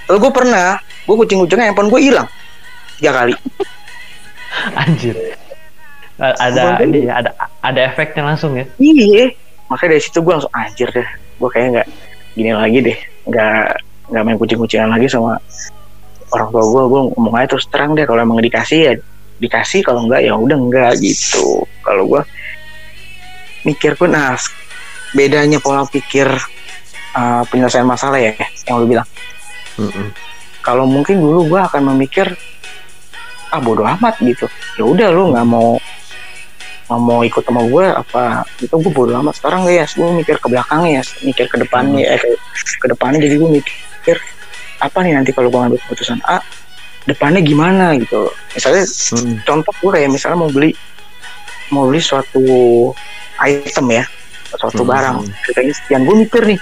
Lalu 0.09 0.19
gue 0.25 0.33
pernah 0.33 0.81
gue 0.81 1.17
kucing 1.25 1.39
kucingan 1.45 1.73
handphone 1.73 1.93
gue 1.93 2.01
hilang. 2.01 2.29
Tiga 2.97 3.13
kali. 3.13 3.35
Anjir. 4.75 5.17
Ada 6.19 6.83
ini 6.83 7.07
ada 7.07 7.31
ada 7.63 7.81
efeknya 7.85 8.35
langsung 8.35 8.57
ya. 8.57 8.65
iya. 8.81 9.31
Makanya 9.69 9.97
dari 9.97 10.03
situ 10.03 10.19
gue 10.25 10.33
langsung 10.33 10.53
anjir 10.57 10.89
deh 10.91 11.09
gue 11.39 11.49
kayak 11.53 11.69
nggak 11.79 11.89
gini 12.35 12.51
lagi 12.57 12.79
deh. 12.83 12.99
Nggak 13.29 13.63
nggak 14.09 14.23
main 14.25 14.39
kucing 14.41 14.59
kucingan 14.59 14.91
lagi 14.91 15.07
sama 15.07 15.37
orang 16.33 16.49
tua 16.53 16.65
gue 16.65 16.83
gue 16.89 17.01
ngomong 17.17 17.35
aja 17.37 17.57
terus 17.57 17.69
terang 17.69 17.93
deh 17.97 18.05
kalau 18.05 18.21
emang 18.25 18.41
dikasih 18.41 18.79
ya 18.85 18.93
dikasih 19.39 19.81
kalau 19.87 20.09
enggak 20.09 20.25
ya 20.25 20.33
udah 20.35 20.59
enggak 20.59 20.93
gitu. 20.99 21.63
Kalau 21.85 22.05
gue 22.09 22.23
mikir 23.69 23.95
pun 23.95 24.17
nah 24.17 24.35
bedanya 25.17 25.59
pola 25.61 25.85
pikir 25.89 26.29
uh, 27.17 27.43
penyelesaian 27.49 27.87
masalah 27.89 28.19
ya 28.21 28.33
yang 28.69 28.83
lu 28.83 28.87
bilang. 28.89 29.09
Mhm. 29.79 30.11
kalau 30.59 30.85
mungkin 30.85 31.23
dulu 31.23 31.55
gue 31.55 31.61
akan 31.65 31.95
memikir 31.95 32.29
ah 33.49 33.63
bodoh 33.63 33.89
amat 33.89 34.21
gitu. 34.21 34.45
Ya 34.77 34.85
udah 34.85 35.09
lu 35.09 35.33
nggak 35.33 35.47
mau 35.49 35.81
nggak 36.89 37.01
mau 37.01 37.21
ikut 37.25 37.41
sama 37.41 37.63
gue 37.65 37.87
apa? 37.89 38.45
Itu 38.61 38.77
gue 38.77 38.93
bodoh 38.93 39.17
amat. 39.23 39.41
Sekarang 39.41 39.65
ya 39.65 39.89
gue 39.89 40.09
mikir 40.19 40.37
ke 40.37 40.47
belakangnya 40.51 41.01
ya 41.01 41.03
mikir 41.25 41.47
ke 41.49 41.57
depannya 41.57 42.05
eh 42.05 42.21
ke, 42.21 42.29
ke 42.85 42.87
depannya. 42.91 43.23
Jadi 43.23 43.35
gue 43.41 43.51
mikir 43.63 44.17
apa 44.83 44.99
nih 45.01 45.17
nanti 45.17 45.31
kalau 45.33 45.49
gue 45.49 45.57
ngambil 45.57 45.81
keputusan 45.89 46.21
A 46.29 46.43
depannya 47.09 47.41
gimana? 47.41 47.97
Gitu. 47.97 48.29
Misalnya 48.53 48.85
Mhm. 48.85 49.49
contoh 49.49 49.73
gue 49.73 49.91
kayak 49.95 50.11
misalnya 50.13 50.37
mau 50.43 50.51
beli 50.53 50.77
mau 51.73 51.89
beli 51.89 52.03
suatu 52.03 52.45
item 53.41 53.87
ya 53.89 54.05
suatu 54.57 54.83
Hmm. 54.83 54.91
barang. 54.95 55.19
Harganya 55.29 55.75
sekian 55.77 56.03
gue 56.09 56.17
mikir 56.25 56.43
nih. 56.49 56.61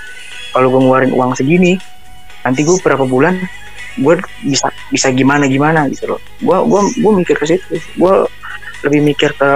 Kalau 0.50 0.66
gue 0.73 0.81
ngeluarin 0.81 1.12
uang 1.12 1.33
segini 1.37 1.76
nanti 2.43 2.62
gue 2.62 2.76
berapa 2.78 3.05
bulan 3.05 3.37
gue 3.97 4.14
bisa 4.45 4.69
bisa 4.93 5.09
gimana 5.12 5.47
gimana 5.47 5.87
gitu 5.93 6.16
loh. 6.16 6.21
Gue 6.43 6.57
gue 6.66 6.81
gue 6.99 7.12
mikir 7.23 7.37
ke 7.38 7.47
situ. 7.47 7.78
Gue 7.95 8.26
lebih 8.83 9.00
mikir 9.05 9.31
ke 9.37 9.50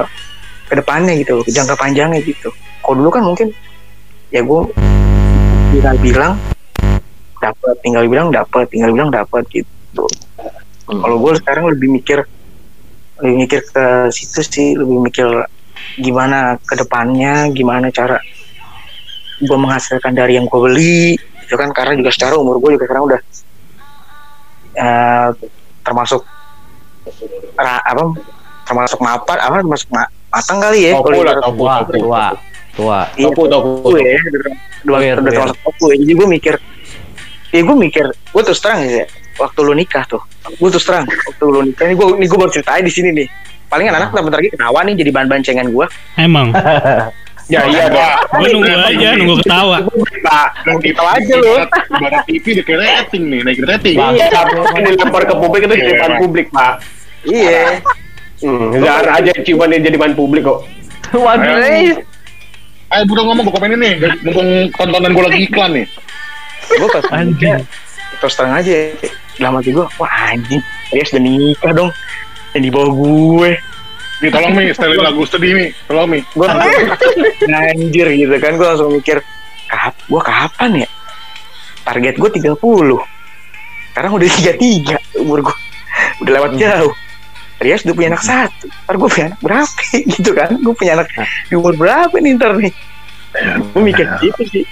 ke 0.71 0.75
depannya 0.79 1.19
gitu 1.19 1.41
loh 1.41 1.45
ke 1.45 1.51
jangka 1.51 1.75
panjangnya 1.75 2.23
gitu. 2.23 2.53
Kalau 2.81 2.95
dulu 2.95 3.11
kan 3.11 3.23
mungkin 3.27 3.49
ya 4.31 4.45
gue 4.47 4.61
tinggal 5.75 5.97
bilang 5.99 6.33
dapat 7.41 7.75
tinggal 7.83 8.05
bilang 8.07 8.29
dapat 8.31 8.69
tinggal 8.71 8.91
bilang 8.93 9.11
dapat 9.11 9.43
gitu. 9.51 10.05
Hmm. 10.91 11.07
kalau 11.07 11.23
gue 11.23 11.33
sekarang 11.39 11.71
lebih 11.71 11.87
mikir 11.87 12.27
lebih 13.23 13.37
mikir 13.47 13.61
ke 13.63 14.11
situ 14.11 14.43
sih 14.43 14.69
lebih 14.75 14.99
mikir 15.07 15.29
gimana 15.97 16.57
ke 16.59 16.75
depannya 16.75 17.51
gimana 17.51 17.91
cara 17.91 18.17
gue 19.41 19.59
menghasilkan 19.59 20.13
dari 20.13 20.37
yang 20.37 20.45
gue 20.45 20.61
beli 20.61 21.17
itu 21.17 21.55
kan? 21.57 21.73
Karena 21.73 21.97
juga 21.97 22.11
secara 22.13 22.37
umur 22.37 22.61
gue 22.61 22.77
juga 22.77 22.85
sekarang 22.87 23.05
udah 23.09 23.21
eh, 24.77 25.29
termasuk 25.83 26.23
ra- 27.57 27.83
apa 27.83 28.03
termasuk 28.65 28.99
mapan 29.01 29.39
apa 29.41 29.55
termasuk 29.61 29.89
ma- 29.91 30.11
matang 30.31 30.59
kali 30.63 30.87
ya 30.87 30.93
Topu 30.95 31.21
lah, 31.21 31.35
topu, 31.43 31.59
Tua, 31.59 31.75
topu. 31.83 31.99
tua, 31.99 32.25
tua. 32.77 32.99
Iya, 33.19 33.27
Topu, 33.35 33.43
topu, 33.51 33.69
topu 33.83 33.97
ya 33.99 35.13
udah, 35.19 35.33
termasuk 35.33 35.59
topu 35.59 35.85
ya. 35.91 35.97
Jadi 35.99 36.13
gue 36.15 36.29
mikir 36.29 36.55
ya 37.51 37.61
gue 37.67 37.77
mikir 37.77 38.07
gue 38.07 38.43
terus 38.47 38.63
terang 38.63 38.79
ya 38.87 39.03
waktu 39.35 39.59
lu 39.67 39.75
nikah 39.75 40.07
tuh 40.07 40.23
gue 40.47 40.69
terus 40.71 40.87
terang 40.87 41.03
waktu 41.03 41.45
lu 41.51 41.67
nikah 41.67 41.83
ini 41.91 41.99
gue 41.99 42.07
ini 42.15 42.27
gue 42.31 42.39
baru 42.39 42.53
ceritain 42.55 42.87
di 42.87 42.93
sini 42.95 43.11
nih 43.11 43.29
palingan 43.71 43.95
anak 43.97 44.11
bentar 44.13 44.39
lagi 44.43 44.51
ketawa 44.51 44.83
nih 44.83 44.95
jadi 44.99 45.11
bahan 45.15 45.29
bancengan 45.31 45.67
gue 45.71 45.87
Emang. 46.19 46.51
Ya 47.51 47.67
iya 47.67 47.91
pak. 47.91 48.31
Gue 48.39 48.47
nunggu 48.55 48.71
aja, 48.71 49.19
nunggu 49.19 49.43
ketawa. 49.43 49.83
Pak, 50.23 50.49
nunggu 50.71 50.87
kita 50.87 51.03
aja 51.03 51.35
lu. 51.35 51.59
Ibarat 51.99 52.23
TV 52.31 52.45
udah 52.55 52.63
kayak 52.63 52.79
rating 52.79 53.25
nih, 53.27 53.41
naikin 53.43 53.67
rating. 53.67 53.97
Iya, 53.99 54.39
dilempar 54.87 55.27
ke 55.27 55.35
publik 55.35 55.67
itu 55.67 55.75
jadi 55.75 55.99
bahan 55.99 56.15
publik, 56.23 56.47
Pak. 56.55 56.79
iya 57.27 57.83
Hmm, 58.39 58.71
Zahar 58.79 59.19
aja 59.19 59.35
ciuman 59.43 59.67
yang 59.75 59.83
jadi 59.83 59.99
bahan 59.99 60.15
publik 60.15 60.47
kok. 60.47 60.63
Waduh. 61.11 61.59
Ayo 62.95 63.03
bro 63.11 63.23
ngomong 63.27 63.43
gue 63.51 63.55
komen 63.59 63.75
ini, 63.75 63.99
mumpung 64.23 64.71
tontonan 64.79 65.11
gue 65.11 65.25
lagi 65.27 65.41
iklan 65.51 65.71
nih. 65.75 65.87
gue 66.71 66.87
pas 66.87 67.03
nikah 67.19 67.59
terus 68.21 68.35
terang 68.37 68.55
aja 68.55 68.95
dalam 69.41 69.59
hati 69.59 69.75
gue 69.75 69.87
wah 69.99 70.13
anjing 70.31 70.63
dia 70.93 71.03
sudah 71.03 71.23
nikah 71.25 71.73
dong 71.73 71.91
yang 72.53 72.63
di 72.63 72.71
bawah 72.71 72.91
gue. 72.91 73.51
Nih 74.21 74.29
tolong 74.29 74.53
Mi, 74.53 74.69
setelin 74.69 75.01
lagu 75.01 75.23
sedih 75.25 75.53
Mi, 75.57 75.67
tolong 75.89 76.07
Mi. 76.07 76.21
gue 76.21 76.47
anjir 77.73 78.07
gitu 78.11 78.35
kan 78.37 78.53
gue 78.55 78.67
langsung 78.67 78.93
mikir 78.93 79.25
kap 79.67 79.97
gue 79.97 80.21
kapan 80.21 80.85
ya? 80.85 80.89
Target 81.83 82.15
gue 82.17 82.31
30 82.31 82.53
sekarang 83.91 84.13
udah 84.15 84.29
33 84.55 85.19
umur 85.19 85.39
gue 85.43 85.57
udah 86.21 86.33
lewat 86.37 86.53
jauh. 86.57 86.93
Rias 87.61 87.85
udah 87.85 87.93
punya 87.93 88.09
anak 88.13 88.23
satu. 88.23 88.67
Ntar 88.69 88.95
gue 88.97 89.09
punya 89.09 89.27
anak 89.29 89.41
berapa 89.41 89.81
gitu 90.15 90.31
kan 90.33 90.51
gue 90.53 90.75
punya 90.75 90.93
anak 90.97 91.09
di 91.49 91.55
umur 91.55 91.75
berapa 91.75 92.15
nih 92.15 92.33
ntar 92.37 92.53
nih? 92.57 92.73
Gue 93.73 93.83
mikir 93.83 94.05
gitu 94.21 94.43
sih. 94.49 94.65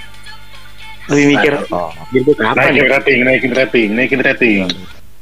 Lebih 1.08 1.24
mikir 1.34 1.52
Oh. 1.72 1.88
gitu 2.12 2.36
kapan 2.36 2.68
Naikin 2.68 2.84
ya? 2.84 2.88
rating, 2.94 3.18
naikin 3.24 3.52
rating, 3.52 3.88
naikin 3.96 4.20
rating. 4.20 4.64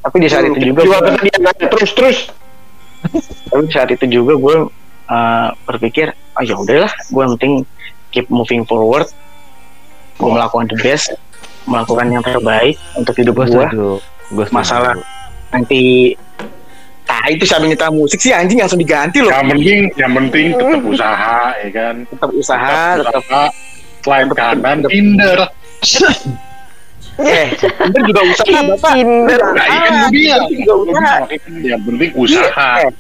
tapi 0.02 0.16
di 0.18 0.28
saat 0.30 0.46
itu 0.46 0.70
juga 0.70 0.82
Jual 0.82 1.00
kesedihan 1.00 1.54
terus 1.66 1.90
terus. 1.94 2.18
Tapi 3.50 3.66
saat 3.70 3.88
itu 3.90 4.04
juga 4.08 4.32
gue 4.36 4.56
uh, 5.08 5.48
berpikir 5.64 6.12
ah 6.34 6.42
ya 6.44 6.54
udahlah 6.56 6.90
gue 6.90 7.20
yang 7.22 7.32
penting 7.38 7.54
keep 8.10 8.26
moving 8.28 8.62
forward 8.64 9.06
gue 10.16 10.28
melakukan 10.30 10.66
the 10.68 10.78
best 10.80 11.12
melakukan 11.66 12.06
yang 12.08 12.22
terbaik 12.22 12.76
untuk 12.94 13.14
hidup 13.18 13.34
gue 13.36 14.46
Masalah. 14.50 14.98
nanti 15.54 16.14
Nah 17.06 17.30
itu 17.30 17.46
sambil 17.46 17.70
nyetel 17.70 17.94
musik 17.94 18.18
sih 18.18 18.34
anjing 18.34 18.58
langsung 18.58 18.82
diganti 18.82 19.22
loh 19.22 19.30
Yang 19.30 19.46
penting, 19.54 19.80
yang 19.94 20.12
penting 20.18 20.46
tetap 20.58 20.82
usaha, 20.82 21.38
ya 21.62 21.70
kan. 21.70 21.94
tetap 22.02 22.30
usaha 22.34 22.78
tetap 22.98 23.22
usaha. 23.22 23.44
Slide 24.02 24.30
kanan, 24.34 24.78
Tinder. 24.86 25.38
eh 27.24 27.48
Tinder 27.56 28.02
juga 28.04 28.20
usaha 28.28 28.60
bapak 28.76 28.92
Tinder. 28.92 29.40
Nah, 29.56 29.66
iya 29.66 29.78
kan 29.80 29.94
gue 29.96 30.10
bilang. 30.12 30.42
juga 30.52 30.74
usaha 30.76 31.16
Yang 31.64 31.80
penting 31.88 32.10
usaha. 32.12 32.70
Iya, 32.76 32.88
eh, 32.88 32.92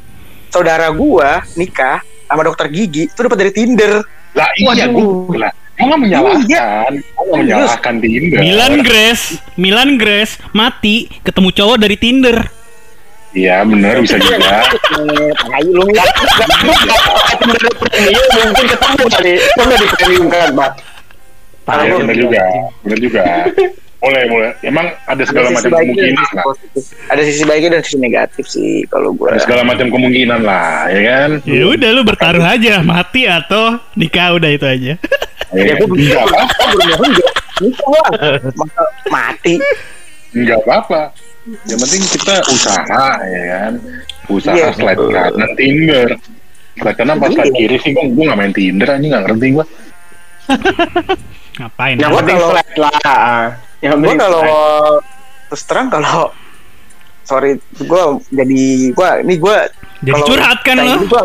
saudara 0.48 0.88
gua 0.94 1.44
nikah 1.58 2.00
sama 2.26 2.42
dokter 2.46 2.66
gigi 2.72 3.12
itu 3.12 3.20
dapat 3.20 3.38
dari 3.38 3.52
Tinder 3.52 3.92
Lah 4.36 4.48
iya 4.60 4.84
gue 4.92 5.36
lah. 5.40 5.52
Gue 5.76 5.84
nggak 5.92 6.00
menyalahkan, 6.08 6.92
gue 6.96 7.24
nggak 7.24 7.40
menyalahkan 7.40 7.94
Tinder. 8.00 8.40
Milan 8.40 8.74
Grace, 8.80 9.24
Milan 9.60 9.90
Grace 10.00 10.40
mati 10.56 11.08
ketemu 11.20 11.48
cowok 11.52 11.76
dari 11.80 11.96
Tinder. 12.00 12.36
Iya 13.36 13.60
bener 13.68 14.00
bisa 14.00 14.16
juga. 14.16 14.64
Eh, 14.64 15.28
tai 15.36 15.64
lu. 15.68 15.84
Iya 17.92 18.20
mungkin 18.48 18.66
ketemu 18.72 19.04
kali. 19.12 19.32
Kok 19.36 19.64
nggak 19.68 19.76
di 19.80 19.88
premium 19.92 20.26
kan, 20.32 20.48
Pak? 20.56 20.72
Iya 21.66 21.92
bener 22.00 22.16
juga, 22.16 22.42
bener 22.80 22.98
juga. 23.00 23.24
Mulai 23.98 24.24
mulai. 24.26 24.50
Emang 24.60 24.86
ada 25.02 25.22
segala 25.22 25.48
Ada 25.48 25.56
macam 25.56 25.70
baiknya 25.72 25.88
kemungkinan 25.88 26.26
lah. 26.30 26.44
positif. 26.44 26.82
Ada 27.06 27.22
sisi 27.22 27.42
baiknya 27.42 27.70
dan 27.70 27.82
sisi 27.82 27.98
negatif 27.98 28.44
sih 28.46 28.70
kalau 28.86 29.10
gua. 29.10 29.32
Ada 29.32 29.40
segala 29.42 29.62
macam 29.62 29.86
kemungkinan 29.88 30.40
lah, 30.40 30.86
ya 30.86 31.00
kan? 31.02 31.30
Ya 31.42 31.64
udah 31.64 31.90
lu 31.90 32.02
bertaruh 32.02 32.44
aja 32.44 32.72
mati 32.82 33.24
atau 33.24 33.64
nikah 33.92 34.32
udah 34.32 34.48
itu 34.48 34.64
aja. 34.64 34.92
Ya, 35.48 35.62
Ya, 35.62 35.74
bermohon 35.74 35.96
enggak. 35.96 37.32
Nikah 37.56 37.88
lah. 37.88 38.38
Mati. 39.06 39.54
enggak 40.32 40.58
apa-apa. 40.60 41.00
Yang 41.64 41.78
penting 41.80 42.02
kita 42.12 42.34
usaha, 42.44 43.06
ya 43.22 43.42
kan? 43.48 43.72
Usaha 44.28 44.52
Iya, 44.52 44.66
slide 44.72 44.98
kanan 45.08 45.50
Tinder. 45.54 46.08
Slide 46.76 46.96
kanan 46.96 47.16
pas 47.16 47.30
slide 47.30 47.48
Iya. 47.48 47.58
kiri 47.64 47.76
sih, 47.80 47.90
gue 47.90 48.04
gue 48.08 48.24
nggak 48.24 48.36
main 48.36 48.52
Tinder 48.52 48.88
aja 48.88 49.00
nggak 49.00 49.22
ngerti 49.24 49.46
gue. 49.50 49.64
Ngapain? 51.56 51.96
Yang 51.96 52.10
Gua 52.10 52.18
penting 52.20 52.36
kalau- 52.36 52.52
slide 52.52 52.76
lah. 52.76 53.40
Gua 53.82 53.96
penting 53.96 54.18
kalau 54.18 54.42
terus 55.46 55.62
terang 55.68 55.86
kalau 55.92 56.32
sorry 57.22 57.60
gua 57.86 58.18
jadi 58.32 58.62
gua 58.96 59.10
ini 59.22 59.34
gua 59.36 59.68
Jadi 60.02 60.12
kalau 60.12 60.26
curhat 60.28 60.58
kan 60.64 60.74
lo? 60.78 60.84
gitu 60.84 61.06
gua 61.08 61.22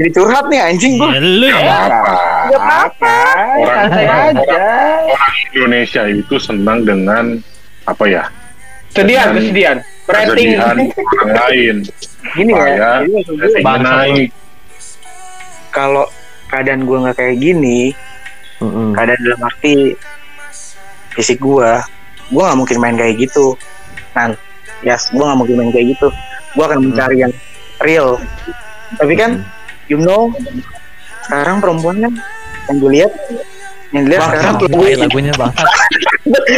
jadi 0.00 0.10
curhat 0.16 0.44
nih 0.48 0.60
anjing 0.64 0.92
gua. 0.96 1.08
Ya 1.12 1.20
lu 1.20 1.44
ya. 1.44 1.60
apa-apa. 1.60 2.14
Gak 2.48 2.56
apa-apa. 2.56 3.16
Orang, 3.60 3.78
santai 3.84 4.04
orang, 4.08 4.20
aja. 4.32 4.40
orang, 4.40 5.04
orang 5.12 5.34
Indonesia 5.52 6.02
itu 6.08 6.34
senang 6.40 6.78
dengan 6.88 7.24
apa 7.84 8.04
ya? 8.08 8.24
Dengan 8.96 9.36
kesedihan. 9.36 9.76
Rating. 10.08 10.48
Orang 10.56 10.78
lain. 11.36 11.76
Gini 12.32 12.52
ya. 12.56 13.04
Gue, 13.04 13.20
ratingnya 13.28 13.60
Bangsa. 13.62 13.92
naik. 14.08 14.30
kalau 15.70 16.04
keadaan 16.50 16.82
gua 16.82 16.96
nggak 17.06 17.16
kayak 17.20 17.36
gini, 17.38 17.92
Mm-mm. 18.58 18.90
keadaan 18.96 19.20
dalam 19.22 19.40
arti 19.46 19.94
fisik 21.14 21.38
gua, 21.42 21.82
gua 22.30 22.42
nggak 22.50 22.58
mungkin 22.58 22.76
main 22.78 22.96
kayak 22.96 23.14
gitu. 23.18 23.54
Nah, 24.14 24.34
yes, 24.82 25.10
gua 25.14 25.32
nggak 25.32 25.38
mungkin 25.38 25.56
main 25.58 25.70
kayak 25.74 25.86
gitu. 25.96 26.08
Gua 26.58 26.64
akan 26.70 26.90
mencari 26.90 27.16
yang 27.22 27.32
real. 27.82 28.18
Tapi 28.98 29.14
kan, 29.14 29.42
you 29.86 29.98
know, 29.98 30.34
sekarang 31.26 31.62
perempuan 31.62 31.96
kan 32.02 32.12
yang 32.70 32.78
dilihat, 32.82 33.12
yang 33.94 34.02
dilihat 34.06 34.22
sekarang 34.26 34.54
Lagunya, 34.58 34.96
lagunya 35.06 35.32
bangsat. 35.38 35.68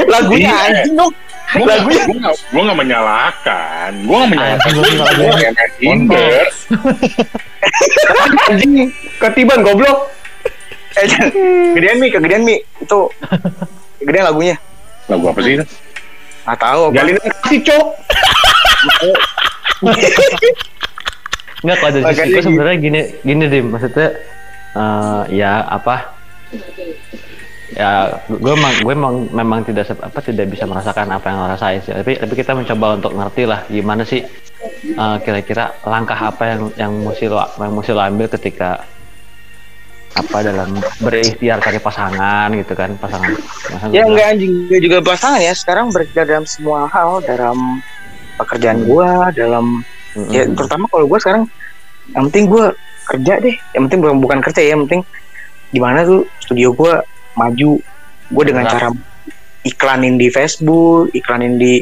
lagunya 0.09 0.53
anjing 0.53 0.95
dong. 0.97 1.13
Gue 1.53 1.69
Lagunya 1.69 2.01
gak, 2.09 2.37
gua 2.49 2.63
gak 2.65 2.79
menyalahkan. 2.81 3.91
Gue 4.09 4.17
gak 4.17 4.31
menyalahkan. 4.33 4.71
Anjing, 4.73 4.97
gua 4.97 5.13
Gue 5.13 5.69
Tinder. 5.77 6.45
Anjing. 8.49 8.89
Ketiban 9.21 9.61
goblok. 9.61 10.09
Eh, 10.97 11.05
jangan. 11.09 11.29
gedean 11.77 11.97
mi, 12.01 12.09
kegedean 12.09 12.43
mi. 12.45 12.57
Itu 12.81 13.13
kegedean 14.03 14.27
lagunya. 14.29 14.57
Lagu 15.07 15.25
apa 15.31 15.41
sih 15.41 15.53
itu? 15.57 15.65
Nggak 16.43 16.59
tahu. 16.59 16.83
Jalinan 16.91 17.23
kasih, 17.23 17.61
Cok. 17.63 17.87
Enggak 21.63 21.79
kalau 21.79 21.93
dari 21.95 22.05
sisi 22.11 22.35
gue 22.35 22.43
sebenarnya 22.43 22.77
gini 22.83 23.01
gini 23.23 23.45
dim 23.47 23.67
maksudnya 23.71 24.09
eh, 24.75 25.23
ya 25.31 25.63
apa 25.71 26.11
ya 27.73 28.19
gue 28.27 28.53
emang 28.53 28.75
gue 28.83 28.93
emang 28.93 29.15
memang 29.31 29.61
tidak 29.65 29.89
apa 29.95 30.19
tidak 30.21 30.51
bisa 30.51 30.67
merasakan 30.67 31.09
apa 31.09 31.25
yang 31.31 31.39
lo 31.41 31.47
rasain 31.49 31.81
sih 31.81 31.95
tapi 31.95 32.19
tapi 32.19 32.35
kita 32.35 32.53
mencoba 32.53 32.87
untuk 33.01 33.13
ngerti 33.15 33.43
lah 33.47 33.63
gimana 33.71 34.03
sih 34.03 34.27
eh, 34.83 35.17
kira-kira 35.23 35.71
langkah 35.87 36.19
apa 36.19 36.43
yang 36.51 36.61
yang 36.75 36.93
mesti 36.99 37.31
lo 37.31 37.39
yang 37.57 37.73
mesti 37.73 37.93
lo 37.95 38.03
ambil 38.03 38.27
ketika 38.27 38.83
apa 40.13 40.45
dalam 40.45 40.77
berikhtiar 41.01 41.57
cari 41.59 41.81
pasangan 41.81 42.53
gitu 42.53 42.77
kan 42.77 42.93
pasangan, 43.01 43.33
pasangan 43.65 43.93
Ya 43.97 44.05
enggak 44.05 44.37
anjing 44.37 44.69
gue 44.69 44.79
juga 44.85 44.99
pasangan 45.01 45.41
ya. 45.41 45.57
Sekarang 45.57 45.89
berikhtiar 45.89 46.29
dalam 46.29 46.45
semua 46.45 46.85
hal, 46.93 47.25
dalam 47.25 47.81
pekerjaan 48.37 48.85
gua, 48.85 49.33
dalam 49.33 49.81
Mm-mm. 50.13 50.29
ya 50.29 50.45
terutama 50.53 50.85
kalau 50.93 51.09
gua 51.09 51.17
sekarang 51.17 51.45
yang 52.13 52.29
penting 52.29 52.45
gua 52.49 52.65
kerja 53.09 53.33
deh. 53.41 53.57
Yang 53.73 53.83
penting 53.89 53.99
bukan 54.05 54.17
bukan 54.21 54.39
kerja 54.45 54.61
ya, 54.61 54.71
yang 54.77 54.85
penting 54.85 55.03
gimana 55.73 56.05
tuh 56.05 56.29
studio 56.45 56.77
gua 56.77 57.01
maju. 57.33 57.81
Gua 58.33 58.45
dengan 58.45 58.65
Nah. 58.69 58.73
cara 58.73 58.89
iklanin 59.63 60.17
di 60.17 60.29
Facebook, 60.29 61.13
iklanin 61.13 61.57
di 61.57 61.81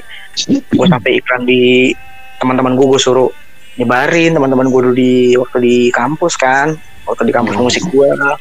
gua 0.78 0.86
sampai 0.94 1.18
iklan 1.18 1.42
di 1.42 1.90
teman-teman 2.38 2.78
gua 2.78 2.94
gua 2.94 3.00
suruh 3.00 3.30
nyebarin 3.74 4.34
teman-teman 4.34 4.70
gua 4.70 4.80
dulu 4.86 4.94
di 4.94 5.34
waktu 5.34 5.58
di 5.62 5.76
kampus 5.90 6.34
kan 6.38 6.74
waktu 7.10 7.26
di 7.26 7.34
kampus 7.34 7.54
Hmm. 7.58 7.66
musik 7.66 7.82
gua 7.90 8.38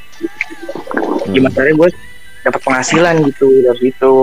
gimana 1.29 1.53
caranya 1.53 1.75
gue 1.77 1.89
dapat 2.45 2.61
penghasilan 2.63 3.15
gitu 3.29 3.47
dari 3.65 3.79
situ. 3.89 4.13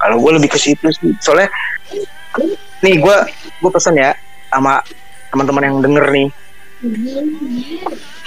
Kalau 0.00 0.16
gue 0.16 0.32
lebih 0.40 0.50
ke 0.52 0.58
situ 0.60 0.86
sih. 0.94 1.12
Soalnya 1.20 1.48
nih 2.80 2.94
gue 3.00 3.16
gue 3.60 3.70
pesan 3.70 3.98
ya 3.98 4.14
sama 4.48 4.80
teman-teman 5.30 5.62
yang 5.66 5.76
denger 5.82 6.06
nih. 6.10 6.28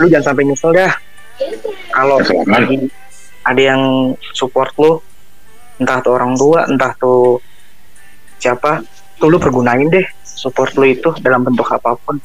Lu 0.01 0.05
jangan 0.11 0.33
sampai 0.33 0.43
nyesel 0.45 0.71
dah. 0.75 0.93
Kalau 1.93 2.17
ada 3.43 3.61
yang 3.61 4.13
support 4.35 4.71
lu 4.79 5.01
entah 5.81 5.99
tuh 6.05 6.13
orang 6.13 6.37
tua 6.37 6.69
entah 6.69 6.93
tuh 7.01 7.41
siapa 8.37 8.83
tuh 9.17 9.27
lu 9.31 9.41
pergunain 9.41 9.89
deh 9.89 10.05
support 10.21 10.75
lu 10.77 10.91
itu 10.91 11.09
dalam 11.23 11.41
bentuk 11.41 11.65
apa 11.73 11.97
pun. 12.05 12.21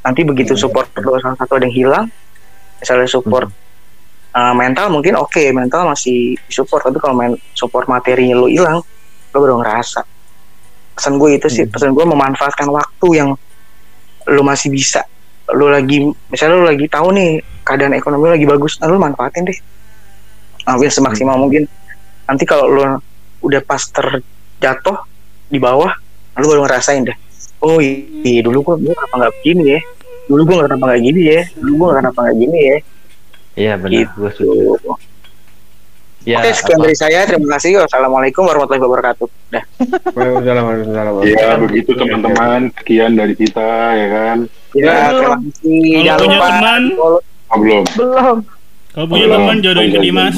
Nanti 0.00 0.22
begitu 0.22 0.54
support 0.54 0.86
lu 1.00 1.18
salah 1.18 1.36
satu 1.36 1.58
ada 1.58 1.66
yang 1.66 1.74
hilang 1.74 2.06
misalnya 2.80 3.06
support 3.06 3.48
uh, 4.34 4.54
mental 4.56 4.88
mungkin 4.90 5.20
oke 5.20 5.40
mental 5.52 5.92
masih 5.92 6.34
support 6.48 6.88
tapi 6.88 6.98
kalau 6.98 7.14
main 7.14 7.36
support 7.52 7.86
materinya 7.86 8.40
lu 8.40 8.48
hilang 8.48 8.80
lu 9.30 9.38
baru 9.38 9.62
ngerasa. 9.62 10.02
Pesan 10.96 11.16
gue 11.16 11.30
itu 11.38 11.46
sih 11.46 11.64
pesan 11.70 11.94
gue 11.94 12.04
memanfaatkan 12.04 12.66
waktu 12.72 13.08
yang 13.14 13.30
lu 14.26 14.42
masih 14.42 14.72
bisa. 14.72 15.06
Lu 15.54 15.70
lagi 15.70 16.02
misalnya 16.32 16.56
lu 16.58 16.66
lagi 16.66 16.86
tahu 16.90 17.14
nih 17.14 17.40
keadaan 17.62 17.94
ekonomi 17.94 18.32
lagi 18.32 18.44
bagus 18.48 18.80
nah 18.82 18.90
lu 18.90 18.98
manfaatin 18.98 19.46
deh. 19.46 19.58
Ambil 20.66 20.90
semaksimal 20.90 21.38
mungkin. 21.38 21.68
Nanti 22.26 22.44
kalau 22.48 22.66
lu 22.66 22.82
udah 23.40 23.60
pas 23.64 23.80
terjatuh 23.80 24.96
di 25.50 25.58
bawah 25.58 25.90
lu 26.40 26.46
baru 26.46 26.62
ngerasain 26.64 27.04
deh 27.04 27.18
oh 27.60 27.78
iya 27.80 28.40
dulu 28.40 28.64
gua, 28.64 28.76
gua 28.80 28.94
kenapa 28.96 29.14
nggak 29.20 29.32
begini 29.40 29.62
ya 29.76 29.80
dulu 30.30 30.42
gua 30.46 30.58
kenapa 30.64 30.84
nggak 30.86 31.02
gini 31.02 31.22
ya 31.26 31.42
dulu 31.58 31.72
gua 31.76 31.90
kenapa 31.98 32.18
nggak 32.22 32.36
gini 32.38 32.58
ya 32.62 32.76
iya 33.58 33.72
benar 33.74 33.98
Gitu. 33.98 34.14
gue 34.14 34.30
setuju 34.30 34.94
ya 36.22 36.36
Oke, 36.38 36.52
sekian 36.52 36.76
apa- 36.76 36.84
dari 36.84 36.94
saya. 36.94 37.24
Terima 37.24 37.48
kasih. 37.56 37.80
Wassalamualaikum 37.80 38.44
warahmatullahi 38.44 38.84
wabarakatuh. 38.84 39.28
Dah. 39.50 39.64
Ya 41.24 41.56
begitu 41.56 41.96
teman-teman. 41.96 42.68
Sekian 42.76 43.16
dari 43.16 43.32
kita 43.32 43.64
ya 43.96 44.06
kan. 44.06 44.36
Ya, 44.76 44.94
terima 45.08 45.36
kasih. 45.40 45.80
Kalau 45.80 46.04
Jangan 46.04 46.20
punya 46.20 46.36
lupa 46.36 46.46
teman, 46.46 46.82
Oh, 47.48 47.56
belum. 47.56 47.84
Belum. 47.96 48.36
kalau 48.92 49.06
punya 49.08 49.26
Belum. 49.26 49.36
teman 49.40 49.56
jodohin 49.58 49.88
ke 49.88 49.92
Belum. 49.94 50.04
Dimas. 50.04 50.36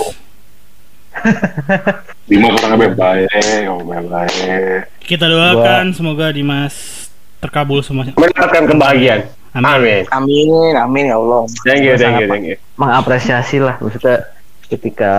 Dimas 2.25 2.53
orangnya 2.57 2.89
baik, 2.95 3.29
oh 3.69 3.81
baik. 3.83 4.81
Kita 5.03 5.25
doakan 5.27 5.85
semoga 5.93 6.31
Dimas 6.31 6.75
terkabul 7.39 7.83
semuanya. 7.83 8.15
Mendapatkan 8.15 8.65
kebahagiaan. 8.65 9.21
Amin. 9.53 9.69
Amin. 9.69 10.03
Amin, 10.09 10.73
amin 10.75 11.05
ya 11.07 11.17
Allah. 11.17 11.45
Thank 11.63 11.83
you, 11.83 11.95
thank 11.95 12.17
you, 12.17 12.27
thank 12.27 12.45
you. 12.47 12.57
mengapresiasi 12.75 13.57
lah 13.59 13.77
maksudnya 13.79 14.33
ketika 14.67 15.13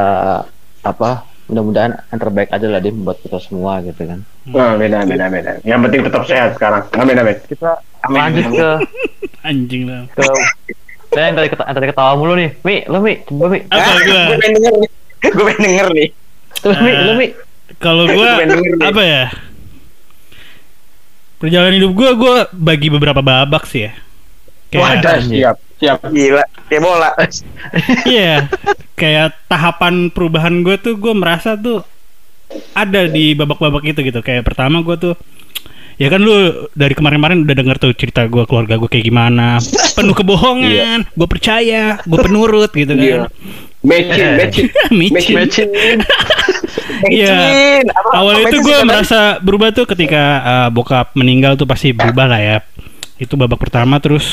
apa 0.82 1.22
mudah-mudahan 1.46 2.02
yang 2.04 2.20
terbaik 2.20 2.50
aja 2.50 2.66
lah 2.66 2.80
dim 2.80 2.98
buat 3.00 3.20
kita 3.20 3.38
semua 3.38 3.78
gitu 3.80 4.04
kan 4.04 4.20
Amin, 4.46 4.92
amin, 4.92 5.16
amin. 5.16 5.44
amin. 5.44 5.62
Yang 5.62 5.80
penting 5.82 6.02
tetap 6.04 6.24
sehat 6.24 6.50
sekarang. 6.54 6.84
Amin, 6.94 7.16
amin. 7.16 7.38
kita 7.46 7.78
Amin. 8.02 8.18
lanjut 8.18 8.46
ke 8.52 8.70
Anjing 9.48 9.84
lah. 9.86 10.04
ke 10.10 10.24
saya 11.10 11.30
yang 11.30 11.38
tadi 11.38 11.48
keta 11.48 11.64
yang 11.64 11.76
tadi 11.78 11.88
ketawa 11.88 12.12
mulu 12.16 12.34
nih 12.34 12.50
mi 12.60 12.76
lo 12.84 12.98
mi 12.98 13.14
coba 13.22 13.46
mi 13.48 13.60
Apa 13.64 13.78
Ah, 13.78 13.98
gua? 14.02 14.22
gue 14.26 14.38
pengen 14.40 14.54
denger 14.58 14.74
nih. 14.76 14.90
gue 15.30 15.44
pengen 15.46 15.62
denger 15.62 15.88
nih. 15.94 16.08
Lu 16.64 16.72
Mi, 16.74 16.90
Eh, 16.90 17.00
lu 17.00 17.14
Mi. 17.14 17.28
Kalau 17.76 18.04
gua 18.08 18.30
apa 18.90 19.02
ya? 19.04 19.24
Perjalanan 21.38 21.76
hidup 21.76 21.92
gua 21.92 22.10
gua 22.14 22.34
bagi 22.50 22.88
beberapa 22.88 23.20
babak 23.20 23.68
sih 23.68 23.86
ya. 23.86 23.94
Kayak 24.74 24.82
Wadah, 24.84 25.18
siap, 25.22 25.58
siap. 25.78 26.00
Gila, 26.10 26.42
kayak 26.66 26.82
bola. 26.82 27.10
Iya, 28.10 28.50
kayak 28.94 29.38
tahapan 29.46 30.10
perubahan 30.10 30.62
gue 30.62 30.76
tuh 30.76 30.98
gue 30.98 31.14
merasa 31.14 31.54
tuh 31.54 31.86
ada 32.74 33.06
di 33.06 33.34
babak-babak 33.34 33.86
itu 33.86 34.02
gitu. 34.02 34.20
Kayak 34.20 34.44
pertama 34.44 34.82
gue 34.82 34.98
tuh 34.98 35.14
ya 35.94 36.10
kan 36.10 36.18
lu 36.18 36.34
dari 36.74 36.92
kemarin-kemarin 36.92 37.46
udah 37.46 37.54
denger 37.54 37.78
tuh 37.78 37.94
cerita 37.94 38.26
gue 38.26 38.42
keluarga 38.44 38.82
gue 38.82 38.90
kayak 38.90 39.06
gimana 39.06 39.62
penuh 39.94 40.18
kebohongan 40.18 41.06
gue 41.06 41.28
percaya 41.30 42.02
gue 42.02 42.18
penurut 42.18 42.74
gitu 42.74 42.98
Iya. 42.98 43.30
kan 43.30 43.32
Matching, 43.84 44.32
matching. 44.40 44.68
Micin. 44.90 45.34
Matching. 45.38 45.70
Iya. 47.04 47.36
Mecin, 47.36 47.86
apa- 47.90 48.14
Awal 48.16 48.36
itu 48.42 48.58
gue 48.64 48.78
merasa 48.82 49.20
berubah 49.38 49.70
tuh 49.70 49.86
ketika 49.86 50.24
uh, 50.42 50.70
bokap 50.70 51.14
meninggal 51.14 51.54
tuh 51.54 51.68
pasti 51.68 51.92
berubah 51.92 52.26
lah 52.26 52.42
ya. 52.42 52.58
Itu 53.18 53.38
babak 53.38 53.62
pertama 53.62 54.02
terus 54.02 54.26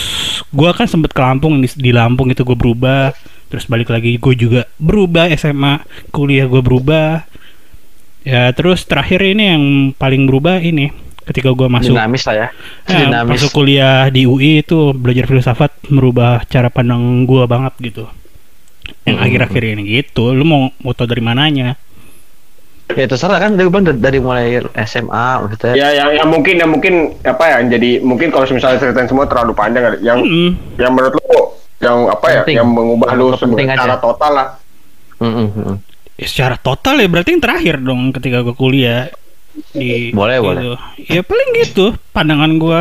gue 0.50 0.70
kan 0.72 0.88
sempet 0.88 1.12
ke 1.12 1.20
Lampung 1.20 1.60
di, 1.60 1.68
di 1.76 1.90
Lampung 1.92 2.30
itu 2.30 2.42
gue 2.42 2.56
berubah. 2.56 3.12
Terus 3.50 3.66
balik 3.66 3.90
lagi 3.90 4.14
gue 4.16 4.34
juga 4.34 4.62
berubah 4.78 5.26
SMA 5.34 5.82
kuliah 6.10 6.46
gue 6.46 6.62
berubah. 6.62 7.26
Ya 8.20 8.52
terus 8.52 8.84
terakhir 8.84 9.24
ini 9.24 9.44
yang 9.48 9.64
paling 9.96 10.28
berubah 10.28 10.60
ini 10.60 10.92
ketika 11.24 11.52
gue 11.54 11.68
masuk 11.70 11.94
Dinamis 11.94 12.26
lah 12.26 12.34
ya. 12.36 12.48
ya, 12.84 12.98
Dinamis. 13.06 13.30
masuk 13.38 13.50
kuliah 13.54 14.10
di 14.10 14.26
UI 14.26 14.60
itu 14.60 14.90
belajar 14.92 15.24
filsafat 15.30 15.70
merubah 15.88 16.42
cara 16.44 16.68
pandang 16.68 17.24
gue 17.24 17.44
banget 17.46 17.74
gitu. 17.80 18.04
Yang 19.06 19.16
Hmm. 19.16 19.24
akhir-akhir 19.24 19.62
ini 19.76 19.82
gitu. 20.02 20.34
Lu 20.34 20.42
mau 20.44 20.68
mau 20.82 20.92
tau 20.92 21.06
dari 21.06 21.22
mananya? 21.22 21.78
Ya 22.96 23.06
terserah 23.06 23.38
kan 23.38 23.54
dari 23.54 23.68
bang 23.68 23.84
dari, 23.86 23.98
dari 23.98 24.18
mulai 24.18 24.58
SMA 24.82 25.26
maksudnya. 25.44 25.72
Ya, 25.74 25.88
yang, 25.94 26.10
yang 26.16 26.28
mungkin, 26.28 26.54
yang 26.58 26.70
mungkin 26.70 26.94
apa 27.22 27.44
ya? 27.46 27.58
Jadi 27.66 28.00
mungkin 28.00 28.28
kalau 28.28 28.44
misalnya 28.48 28.78
ceritain 28.78 29.06
semua 29.06 29.24
terlalu 29.24 29.52
panjang, 29.52 29.98
yang 30.00 30.18
Mm-mm. 30.20 30.50
yang 30.76 30.92
menurut 30.92 31.14
lu 31.16 31.40
yang 31.78 32.08
apa 32.08 32.26
ya? 32.28 32.40
Penting. 32.42 32.56
Yang 32.58 32.68
mengubah 32.72 33.10
lu 33.14 33.26
secara 33.34 33.94
aja. 33.94 33.98
total 33.98 34.32
lah. 34.32 34.48
Mm-mm, 35.20 35.46
mm-mm. 35.52 35.76
Ya, 36.16 36.26
secara 36.26 36.56
total 36.56 37.00
ya 37.00 37.08
berarti 37.08 37.30
yang 37.32 37.42
terakhir 37.42 37.74
dong 37.80 38.12
ketika 38.12 38.44
gue 38.44 38.52
kuliah 38.52 39.08
di 39.72 40.12
Boleh, 40.12 40.36
gitu. 40.38 40.46
boleh. 40.46 40.62
ya 41.08 41.20
paling 41.24 41.48
gitu 41.56 41.86
pandangan 42.12 42.52
gue 42.56 42.80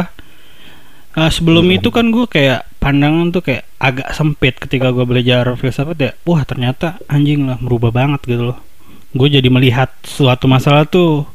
Nah, 1.09 1.27
sebelum 1.27 1.67
Hmm. 1.67 1.75
itu 1.75 1.89
kan 1.91 2.05
gue 2.13 2.29
kayak 2.29 2.63
pandangan 2.79 3.33
tuh 3.33 3.43
kayak 3.43 3.67
agak 3.75 4.13
sempit 4.13 4.55
ketika 4.55 4.93
gue 4.93 5.03
belajar 5.03 5.51
filsafat 5.57 5.97
ya 5.99 6.11
wah 6.23 6.45
ternyata 6.47 6.95
anjing 7.11 7.43
lah 7.43 7.59
merubah 7.59 7.91
banget 7.91 8.23
gitu 8.23 8.53
loh 8.53 8.59
gue 9.09 9.27
jadi 9.27 9.49
melihat 9.49 9.89
suatu 10.05 10.45
masalah 10.45 10.85
tuh 10.85 11.25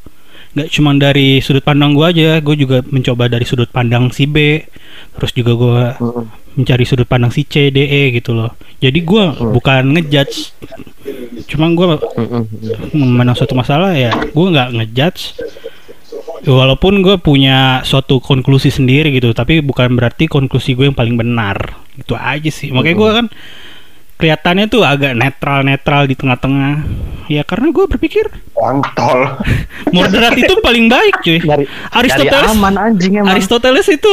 nggak 0.54 0.70
cuma 0.70 0.94
dari 0.94 1.42
sudut 1.42 1.66
pandang 1.66 1.98
gue 1.98 2.06
aja 2.06 2.38
gue 2.38 2.54
juga 2.54 2.78
mencoba 2.86 3.26
dari 3.26 3.42
sudut 3.42 3.66
pandang 3.66 4.14
si 4.14 4.30
B 4.30 4.62
terus 5.18 5.34
juga 5.34 5.58
gue 5.58 5.78
Mm-mm. 5.98 6.24
mencari 6.54 6.86
sudut 6.86 7.10
pandang 7.10 7.34
si 7.34 7.42
C 7.42 7.74
D 7.74 7.82
E 7.82 8.14
gitu 8.14 8.30
loh. 8.38 8.54
Jadi 8.78 9.02
gue 9.02 9.24
bukan 9.34 9.98
ngejudge 9.98 10.54
cuma 11.50 11.66
gue 11.74 11.98
mm-mm. 11.98 12.42
memandang 12.94 13.34
suatu 13.34 13.58
masalah 13.58 13.98
ya 13.98 14.14
gue 14.14 14.46
nggak 14.54 14.70
ngejudge. 14.78 15.22
Walaupun 16.44 17.02
gue 17.02 17.16
punya 17.18 17.82
suatu 17.82 18.22
konklusi 18.22 18.70
sendiri 18.70 19.10
gitu 19.10 19.34
tapi 19.34 19.58
bukan 19.58 19.98
berarti 19.98 20.30
konklusi 20.30 20.78
gue 20.78 20.86
yang 20.86 20.94
paling 20.94 21.18
benar. 21.18 21.74
Itu 21.98 22.14
aja 22.14 22.50
sih. 22.52 22.70
Makanya 22.70 22.94
gue 22.94 23.10
kan 23.10 23.26
kelihatannya 24.24 24.72
tuh 24.72 24.80
agak 24.80 25.12
netral 25.12 25.60
netral 25.60 26.08
di 26.08 26.16
tengah-tengah 26.16 26.80
ya 27.28 27.44
karena 27.44 27.68
gue 27.68 27.84
berpikir 27.84 28.24
Kontol. 28.56 29.36
moderat 29.96 30.32
itu 30.40 30.56
paling 30.64 30.88
baik 30.88 31.20
cuy 31.20 31.44
Dari 31.44 31.64
Aristoteles 31.92 32.48
dari 32.48 32.56
aman 32.56 32.74
anjing 32.80 33.12
emang. 33.20 33.36
Aristoteles 33.36 33.84
itu 33.92 34.12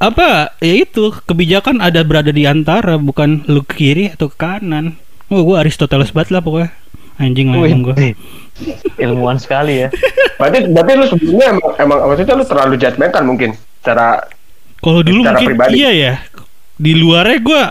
apa 0.00 0.56
ya 0.64 0.80
itu 0.80 1.12
kebijakan 1.28 1.84
ada 1.84 2.00
berada 2.00 2.32
di 2.32 2.48
antara 2.48 2.96
bukan 2.96 3.44
lu 3.44 3.60
ke 3.68 3.84
kiri 3.84 4.04
atau 4.16 4.32
ke 4.32 4.36
kanan 4.40 4.96
oh 5.28 5.44
gue 5.44 5.56
Aristoteles 5.60 6.08
banget 6.08 6.32
lah 6.32 6.40
pokoknya 6.40 6.72
anjing 7.20 7.52
lah 7.52 7.68
gue 7.68 8.16
ilmuwan 9.02 9.36
sekali 9.36 9.86
ya. 9.86 9.88
Berarti, 10.38 10.70
berarti 10.70 10.92
lu 10.94 11.06
sebelumnya 11.10 11.46
emang, 11.58 11.72
emang 11.78 11.98
maksudnya 12.06 12.34
lu 12.38 12.46
terlalu 12.46 12.74
judgmental 12.78 13.22
mungkin. 13.26 13.50
Secara 13.82 14.22
Kalau 14.78 15.00
dulu 15.02 15.20
Secara 15.26 15.36
mungkin 15.42 15.48
pribadi. 15.54 15.72
iya 15.74 15.90
ya. 15.90 16.14
Di 16.78 16.92
luarnya 16.94 17.38
gue 17.42 17.62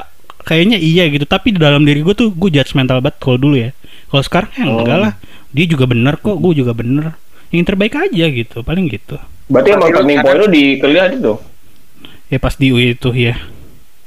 kayaknya 0.43 0.77
iya 0.77 1.07
gitu, 1.09 1.23
tapi 1.25 1.55
di 1.55 1.59
dalam 1.59 1.81
diri 1.83 2.03
gue 2.03 2.13
tuh 2.13 2.29
gue 2.29 2.49
judgmental 2.51 2.99
banget 2.99 3.17
kalau 3.17 3.37
dulu 3.39 3.55
ya. 3.55 3.71
Kalau 4.11 4.23
sekarang 4.23 4.51
ya 4.53 4.63
enggak 4.67 4.99
lah. 4.99 5.13
Dia 5.53 5.65
juga 5.65 5.85
bener 5.89 6.19
kok, 6.19 6.37
gue 6.37 6.53
juga 6.53 6.71
bener. 6.75 7.15
Yang 7.49 7.65
terbaik 7.73 7.93
aja 7.97 8.25
gitu, 8.29 8.57
paling 8.61 8.85
gitu. 8.89 9.17
berarti 9.43 9.75
emang 9.75 9.91
turning 9.91 10.19
point 10.23 10.37
lu 10.39 10.47
di 10.47 10.63
kuliah 10.79 11.11
itu. 11.11 11.35
Ya 12.31 12.37
pas 12.39 12.55
di 12.55 12.71
UI 12.71 12.95
itu 12.95 13.09
ya. 13.11 13.35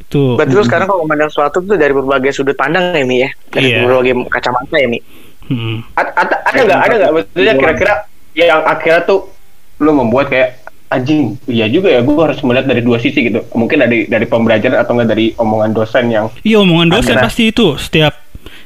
Itu 0.00 0.34
Berarti 0.34 0.54
lu 0.56 0.64
sekarang 0.64 0.86
kalau 0.88 1.04
memandang 1.04 1.30
sesuatu 1.30 1.60
tuh 1.60 1.76
dari 1.76 1.92
berbagai 1.92 2.32
sudut 2.32 2.56
pandang 2.56 2.94
ya 2.96 3.04
Mi 3.04 3.22
ya? 3.22 3.30
Dari 3.52 3.68
Iya. 3.70 3.84
berbagai 3.84 4.12
kacamata 4.32 4.76
ya 4.80 4.88
Mi? 4.88 4.98
hmm. 5.46 5.76
A- 5.94 6.14
ada 6.18 6.36
nggak 6.58 6.80
ada 6.82 6.94
nggak 6.98 7.12
maksudnya 7.14 7.54
kira-kira 7.54 7.94
yang 8.34 8.60
akhirnya 8.66 9.00
tuh 9.06 9.30
lu 9.78 9.92
membuat 9.94 10.26
kayak 10.26 10.58
anjing 10.86 11.34
iya 11.46 11.66
juga 11.66 11.90
ya 11.90 12.00
gue 12.00 12.14
harus 12.14 12.38
melihat 12.40 12.66
dari 12.66 12.82
dua 12.82 12.96
sisi 12.96 13.26
gitu. 13.26 13.42
Mungkin 13.52 13.82
dari 13.82 14.06
dari 14.06 14.24
pembelajaran 14.24 14.78
atau 14.78 14.94
enggak 14.94 15.10
dari 15.12 15.34
omongan 15.34 15.70
dosen 15.72 16.04
yang 16.08 16.26
Iya 16.40 16.62
omongan 16.62 16.88
dosen 16.94 17.14
Akhirnya. 17.14 17.26
pasti 17.26 17.42
itu 17.50 17.74
setiap 17.76 18.14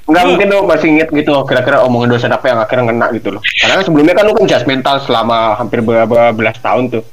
Enggak 0.05 0.23
Gua- 0.23 0.31
mungkin 0.35 0.49
lu 0.51 0.61
masih 0.67 0.89
inget 0.91 1.09
gitu 1.09 1.33
kira-kira 1.47 1.81
omongan 1.81 2.11
dosen 2.11 2.31
apa 2.31 2.51
yang 2.51 2.59
akhirnya 2.59 2.85
ngena 2.91 3.07
gitu 3.15 3.29
loh. 3.31 3.43
Karena 3.45 3.81
sebelumnya 3.81 4.15
kan 4.17 4.25
lu 4.27 4.35
kan 4.35 4.45
judgmental 4.45 4.97
selama 5.01 5.55
hampir 5.55 5.79
beberapa 5.81 6.35
belas 6.35 6.59
tahun 6.59 6.91
tuh. 6.91 7.05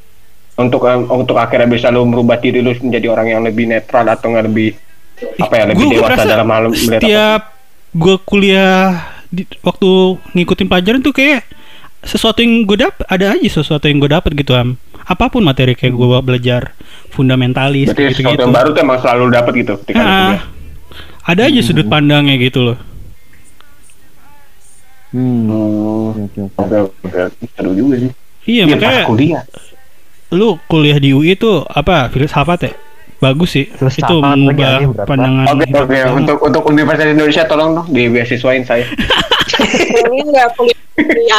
Untuk 0.57 0.81
untuk 1.07 1.37
akhirnya 1.37 1.69
bisa 1.69 1.93
lu 1.93 2.01
merubah 2.03 2.41
diri 2.41 2.65
lu 2.65 2.73
menjadi 2.73 3.07
orang 3.13 3.27
yang 3.29 3.41
lebih 3.45 3.69
netral 3.69 4.09
atau 4.09 4.33
nggak 4.33 4.45
lebih 4.49 4.73
apa 5.37 5.53
ya 5.53 5.63
lebih 5.69 5.77
Gua- 5.77 5.85
gua 5.85 5.93
dewasa 5.93 6.09
merasa 6.09 6.25
dalam 6.27 6.47
hal 6.49 6.63
melihat 6.67 7.01
setiap 7.01 7.41
gue 7.93 8.15
kuliah 8.21 8.81
di, 9.29 9.43
waktu 9.61 9.89
ngikutin 10.33 10.67
pelajaran 10.67 11.01
tuh 11.01 11.13
kayak 11.13 11.41
sesuatu 12.01 12.39
yang 12.41 12.61
gue 12.63 12.77
dapet 12.77 13.05
ada 13.09 13.33
aja 13.33 13.49
sesuatu 13.49 13.85
yang 13.85 13.97
gue 13.97 14.09
dapet 14.09 14.31
gitu 14.33 14.53
am 14.53 14.77
apa 15.07 15.25
pun 15.27 15.39
materi 15.39 15.71
kayak 15.71 15.93
gue 15.93 16.19
belajar 16.21 16.61
fundamentalis 17.09 17.87
berarti 17.89 18.11
gitu 18.13 18.27
gitu 18.27 18.41
yang 18.41 18.51
baru 18.51 18.69
tuh 18.69 18.81
emang 18.81 18.99
selalu 18.99 19.23
dapat 19.31 19.51
gitu 19.57 19.73
ketika 19.81 19.97
Ah, 19.97 20.05
kuliah. 20.05 20.41
ada 21.25 21.41
aja 21.47 21.61
sudut 21.61 21.87
pandangnya 21.87 22.35
gitu 22.37 22.61
loh 22.63 22.77
Hmm. 25.07 25.47
Oke 26.19 26.51
oke 26.51 26.77
oke 26.83 27.23
seru 27.55 27.71
juga 27.71 27.95
sih. 27.97 28.11
iya 28.43 28.67
Iya, 28.67 28.75
makanya 28.75 29.03
kuliah. 29.07 29.43
lu 30.29 30.59
kuliah 30.65 30.99
di 30.99 31.15
UI 31.15 31.31
itu 31.31 31.63
apa 31.63 32.11
filsafat 32.11 32.59
ya 32.61 32.71
bagus 33.17 33.49
sih 33.51 33.65
Filsafat 33.67 34.01
itu 34.03 34.15
mengubah 34.19 34.73
pandangan 35.03 35.45
Oke 35.49 35.65
hidup 35.65 35.84
oke 35.84 35.95
kamu. 35.95 36.15
untuk 36.15 36.38
untuk 36.39 36.62
Universitas 36.65 37.10
Indonesia 37.10 37.43
tolong 37.43 37.69
dong 37.73 37.88
di 37.88 38.03
beasiswain 38.08 38.62
saya. 38.62 38.86
Ini 39.58 40.21
nggak 40.27 40.47
kuliah 40.53 40.77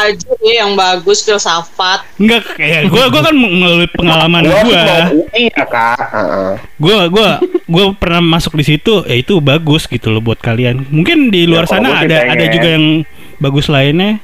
aja 0.01 0.31
deh 0.33 0.55
yang 0.55 0.73
bagus 0.75 1.23
filsafat. 1.23 2.03
enggak 2.17 2.43
kayak 2.53 2.87
gue 2.87 3.05
gua 3.05 3.21
kan 3.21 3.35
melalui 3.35 3.89
pengalaman 3.89 4.43
Gua 4.43 4.59
gue 4.61 4.75
mau 4.75 5.03
UI 5.21 5.45
ya 5.49 5.65
kak. 5.65 5.99
Heeh. 6.09 6.51
gue 6.79 6.97
gua 7.09 7.29
gua 7.65 7.85
pernah 7.93 8.21
masuk 8.21 8.55
di 8.55 8.65
situ 8.67 9.03
ya 9.05 9.15
itu 9.15 9.39
bagus 9.39 9.85
gitu 9.85 10.09
loh 10.09 10.21
buat 10.21 10.39
kalian 10.39 10.87
mungkin 10.89 11.29
di 11.29 11.45
luar 11.45 11.65
Ya, 11.65 11.71
sana 11.71 12.01
ada 12.01 12.07
pengen. 12.19 12.33
ada 12.33 12.45
juga 12.49 12.69
yang 12.71 12.87
bagus 13.39 13.67
lainnya 13.69 14.19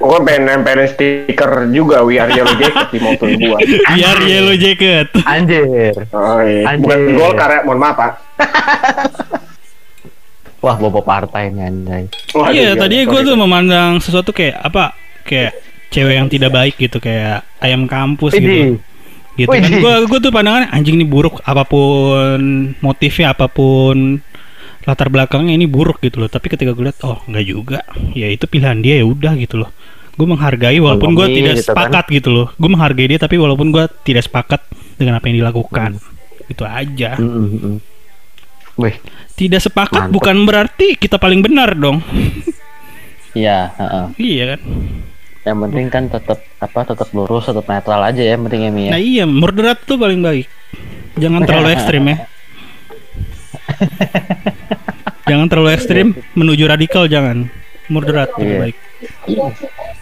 Gua 0.00 0.16
pengen 0.24 0.48
nempelin 0.48 0.88
stiker 0.88 1.68
juga 1.68 2.00
We 2.00 2.16
Are 2.16 2.32
Yellow 2.32 2.56
Jacket 2.56 2.88
di 2.88 2.98
motor 3.04 3.28
gua. 3.36 3.60
biar 4.00 4.18
yellow 4.24 4.56
jacket 4.56 5.12
Anjir. 5.28 5.92
Oh 6.16 6.40
iya. 6.40 6.72
Bukan 6.80 6.98
Anjir. 7.04 7.16
gol 7.20 7.32
karya, 7.36 7.60
mohon 7.68 7.84
maaf 7.84 8.00
pak. 8.00 8.12
Wah, 10.64 10.76
bobo 10.76 11.00
partai 11.00 11.48
nih 11.52 11.72
anjay. 11.72 12.04
Iya 12.52 12.76
tadi 12.76 13.08
gue 13.08 13.20
tuh 13.24 13.32
memandang 13.32 13.96
sesuatu 13.96 14.28
kayak 14.32 14.60
apa 14.60 14.92
kayak 15.24 15.56
cewek 15.90 16.14
yang 16.16 16.28
tidak 16.30 16.50
baik 16.54 16.74
gitu 16.78 17.02
kayak 17.02 17.42
ayam 17.58 17.90
kampus 17.90 18.38
gitu 18.38 18.46
Widih. 18.46 18.78
gitu 19.36 19.50
kan 19.50 19.62
Widih. 19.66 19.82
gue 19.82 19.94
gue 20.06 20.18
tuh 20.22 20.32
pandangannya 20.32 20.70
anjing 20.70 20.96
ini 20.96 21.06
buruk 21.06 21.42
apa 21.42 21.66
pun 21.66 22.38
motifnya 22.78 23.34
apa 23.34 23.50
pun 23.50 24.22
latar 24.86 25.12
belakangnya 25.12 25.58
ini 25.58 25.66
buruk 25.66 26.00
gitu 26.00 26.22
loh 26.22 26.30
tapi 26.30 26.48
ketika 26.48 26.72
gue 26.72 26.88
lihat 26.88 26.98
oh 27.04 27.20
nggak 27.26 27.44
juga 27.44 27.82
ya 28.14 28.30
itu 28.30 28.46
pilihan 28.46 28.78
dia 28.80 29.02
ya 29.02 29.04
udah 29.04 29.34
gitu 29.36 29.60
loh 29.60 29.70
gue 30.20 30.28
menghargai 30.28 30.76
walaupun 30.78 31.16
gue 31.16 31.26
tidak 31.32 31.54
gitu 31.56 31.64
kan. 31.64 31.68
sepakat 31.72 32.04
gitu 32.12 32.28
loh 32.28 32.46
gue 32.52 32.68
menghargai 32.68 33.08
dia 33.08 33.18
tapi 33.18 33.34
walaupun 33.34 33.72
gue 33.72 33.84
tidak 34.02 34.20
sepakat 34.22 34.60
dengan 34.94 35.16
apa 35.16 35.24
yang 35.26 35.40
dilakukan 35.40 35.96
itu 36.46 36.60
aja 36.62 37.16
Mm, 37.16 37.30
mm, 37.30 37.48
mm. 37.58 37.76
Wih, 38.76 38.96
tidak 39.34 39.60
sepakat 39.60 40.08
Mantap. 40.08 40.14
bukan 40.14 40.36
berarti 40.42 40.86
kita 40.94 41.16
paling 41.16 41.40
benar 41.40 41.72
dong 41.72 42.04
iya, 43.32 43.72
heeh. 43.72 44.04
iya 44.18 44.44
kan 44.50 44.60
Yang 45.40 45.56
penting 45.58 45.86
kan 45.88 46.04
tetap 46.06 46.38
apa 46.58 46.80
tetap 46.84 47.08
lurus, 47.10 47.44
tetap 47.46 47.64
netral 47.64 48.00
aja 48.02 48.20
ya, 48.20 48.36
yang 48.36 48.44
penting 48.44 48.60
ya 48.60 48.70
Mi 48.70 48.82
ya. 48.82 48.90
Nah 48.90 49.00
iya, 49.00 49.24
moderat 49.24 49.80
tuh 49.80 49.96
paling 49.96 50.20
baik. 50.20 50.44
Jangan 51.16 51.40
terlalu 51.42 51.68
ekstrim 51.74 52.04
ya. 52.04 52.16
jangan 55.24 55.46
terlalu 55.46 55.70
ekstrim 55.72 56.06
menuju 56.34 56.64
radikal 56.66 57.06
jangan. 57.06 57.48
moderat 57.88 58.30
lebih 58.36 58.46
Iya. 58.46 58.60
baik. 58.62 58.76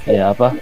Ya 0.05 0.33
apa 0.33 0.55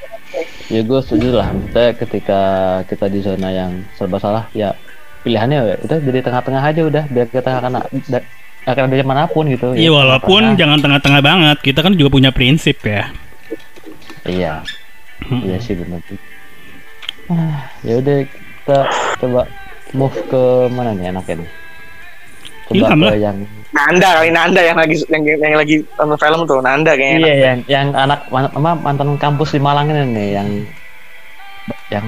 ya 0.69 0.81
gue 0.83 1.01
setuju 1.01 1.29
lah 1.33 1.49
maksudnya 1.51 1.93
ketika 1.97 2.41
kita 2.85 3.07
di 3.07 3.21
zona 3.23 3.49
yang 3.49 3.71
serba 3.95 4.19
salah 4.19 4.45
ya 4.53 4.75
pilihannya 5.23 5.59
ya 5.59 5.77
udah 5.83 5.99
jadi 6.03 6.19
tengah-tengah 6.23 6.63
aja 6.63 6.83
udah 6.85 7.05
biar 7.09 7.27
kita 7.27 7.51
akan 7.57 7.73
akan 8.67 8.83
ada 8.91 9.05
mana 9.07 9.25
pun 9.27 9.47
gitu 9.47 9.73
Iya 9.73 9.89
Ya, 9.89 9.91
walaupun 9.95 10.43
tengah-tengah. 10.43 10.59
jangan 10.59 10.79
tengah-tengah 10.83 11.23
banget. 11.23 11.57
Kita 11.63 11.87
kan 11.87 11.95
juga 11.95 12.11
punya 12.11 12.31
prinsip 12.35 12.83
ya. 12.83 13.11
iya 14.27 14.59
Hmm. 15.17 15.43
iya 15.43 15.59
sih 15.59 15.75
benar 15.75 15.99
ah, 17.33 17.67
ya 17.83 17.99
udah 17.99 18.17
kita 18.27 18.79
coba 19.19 19.43
move 19.91 20.15
ke 20.29 20.43
mana 20.71 20.93
nih 20.93 21.11
enaknya 21.11 21.35
nih 21.43 21.51
coba 22.69 22.75
Ilham 22.77 22.99
ke 23.01 23.07
lah. 23.07 23.17
yang 23.17 23.39
Nanda 23.77 24.09
kali 24.17 24.31
Nanda 24.33 24.61
yang 24.65 24.79
lagi 24.81 24.97
yang, 25.13 25.23
yang 25.29 25.61
lagi 25.61 25.77
nonton 26.01 26.17
film 26.17 26.41
tuh 26.49 26.65
Nanda 26.65 26.97
kayaknya. 26.97 27.21
iya 27.21 27.35
yang 27.53 27.59
yang 27.69 27.87
anak 27.93 28.25
apa, 28.33 28.73
mantan 28.81 29.21
kampus 29.21 29.53
di 29.53 29.61
Malang 29.61 29.93
ini 29.93 30.03
nih 30.17 30.29
yang 30.33 30.49
yang 31.93 32.07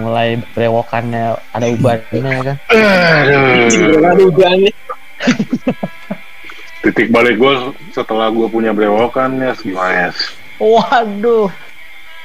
mulai 0.00 0.38
berewokannya 0.56 1.36
ada 1.52 1.66
ubannya 1.66 2.30
ya 2.30 2.42
kan. 2.46 2.56
Aduh, 4.00 4.30
nih. 4.32 4.72
Titik 6.86 7.10
balik 7.10 7.36
gue 7.42 7.54
setelah 7.90 8.30
gue 8.30 8.46
punya 8.46 8.70
brewokan 8.70 9.34
ya 9.42 9.52
gimana 9.58 10.08
ya? 10.08 10.10
waduh 10.58 11.50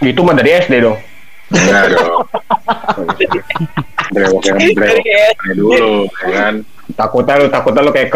Itu 0.02 0.22
mah 0.26 0.38
dari 0.38 0.54
SD 0.62 0.82
dong. 0.82 0.98
Enggak 1.54 1.84
dong. 1.98 2.22
Brewok 4.14 4.46
yang 4.46 4.58
brewok 4.78 5.02
dulu, 5.58 6.06
ya 6.06 6.30
kan? 6.38 6.54
Takutnya 6.94 7.34
lu 7.42 7.46
takutnya 7.50 7.82
lu 7.82 7.90
kayak 7.90 8.14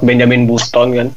Benjamin 0.00 0.44
Button 0.44 0.88
kan. 0.92 1.08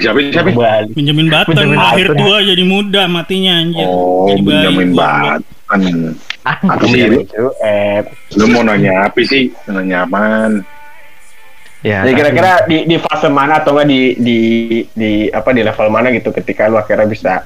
Siapa 0.00 0.18
siapa? 0.32 0.50
Bali. 0.52 0.90
Benjamin 0.96 1.26
Button 1.28 1.52
Benjamin 1.52 1.76
lahir 1.76 2.08
Button. 2.08 2.20
tua 2.24 2.36
jadi 2.40 2.64
muda 2.64 3.02
matinya 3.04 3.52
anjir. 3.60 3.84
Oh, 3.84 4.24
jadi 4.32 4.40
bayi. 4.40 4.56
Benjamin. 4.64 4.88
Button. 4.96 5.82
Apa 6.44 6.84
sih 6.88 7.00
lu? 7.08 7.20
Eh, 7.60 7.98
Lu 8.36 8.44
mau 8.48 8.64
nanya 8.64 9.08
apa 9.08 9.20
sih? 9.24 9.52
Nanya 9.68 10.04
apaan? 10.04 10.64
ya 11.84 12.00
Jadi 12.00 12.16
kira-kira 12.16 12.64
di, 12.64 12.88
di 12.88 12.96
fase 12.96 13.28
mana 13.28 13.60
atau 13.60 13.76
enggak 13.76 13.92
di 13.92 14.00
di 14.16 14.38
di 14.88 15.10
apa 15.28 15.52
di 15.52 15.60
level 15.60 15.92
mana 15.92 16.08
gitu 16.08 16.32
ketika 16.32 16.64
lu 16.64 16.80
akhirnya 16.80 17.04
bisa 17.04 17.44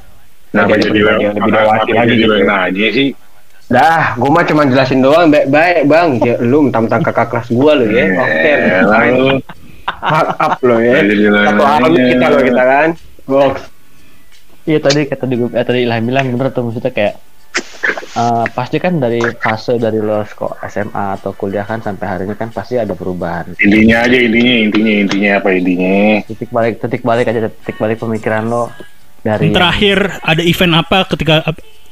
menjadi 0.55 0.95
jadi 0.95 1.01
yang 1.19 1.35
lebih 1.35 1.51
dewasa 1.51 1.91
lagi 1.91 2.15
gitu. 2.15 2.35
nanya 2.47 2.89
sih? 2.95 3.09
Dah, 3.69 4.15
gua 4.17 4.31
mah 4.33 4.45
cuma 4.47 4.63
jelasin 4.65 5.05
doang 5.05 5.29
baik-baik, 5.29 5.85
Bang. 5.85 6.23
Ya, 6.25 6.39
lu 6.41 6.65
mentang-mentang 6.65 7.03
kakak 7.05 7.29
kelas 7.29 7.49
gua 7.51 7.77
lu 7.77 7.85
ya. 7.91 8.15
Oke. 8.17 8.49
Eh, 8.49 8.81
lalu 8.81 9.27
Fuck 9.43 9.68
up 10.01 10.59
lo 10.63 10.77
ya. 10.79 11.03
Satu 11.03 11.63
alam 11.63 11.91
kita 11.93 12.27
lo 12.29 12.39
kita 12.41 12.63
kan. 12.63 12.89
Box. 13.25 13.55
Iya 14.65 14.79
tadi 14.81 15.01
kata 15.09 15.25
di 15.25 15.37
eh, 15.37 15.65
tadi 15.65 15.79
Ilham 15.85 16.05
bilang 16.05 16.29
bener 16.29 16.53
tuh 16.53 16.69
maksudnya 16.69 16.93
kayak 16.93 17.15
eh, 18.13 18.45
pasti 18.53 18.77
kan 18.77 19.01
dari 19.01 19.17
fase 19.41 19.81
dari 19.81 19.97
lo 19.97 20.21
kok 20.25 20.61
SMA 20.69 21.17
atau 21.17 21.33
kuliah 21.33 21.65
kan 21.65 21.81
sampai 21.81 22.05
hari 22.05 22.23
ini 22.29 22.37
kan 22.37 22.53
pasti 22.53 22.77
ada 22.77 22.93
perubahan 22.93 23.57
Intinya 23.57 24.05
aja 24.05 24.17
intinya 24.21 24.55
intinya 24.69 24.93
intinya 25.09 25.31
apa 25.41 25.49
intinya? 25.57 26.21
titik 26.29 26.53
balik 26.53 26.75
titik 26.85 27.01
balik 27.01 27.33
aja 27.33 27.49
titik 27.49 27.81
balik 27.81 27.97
pemikiran 27.97 28.45
lo 28.45 28.69
dari 29.25 29.49
Yang 29.49 29.57
terakhir 29.57 29.99
ada 30.21 30.43
event 30.45 30.75
apa 30.77 30.99
ketika 31.09 31.35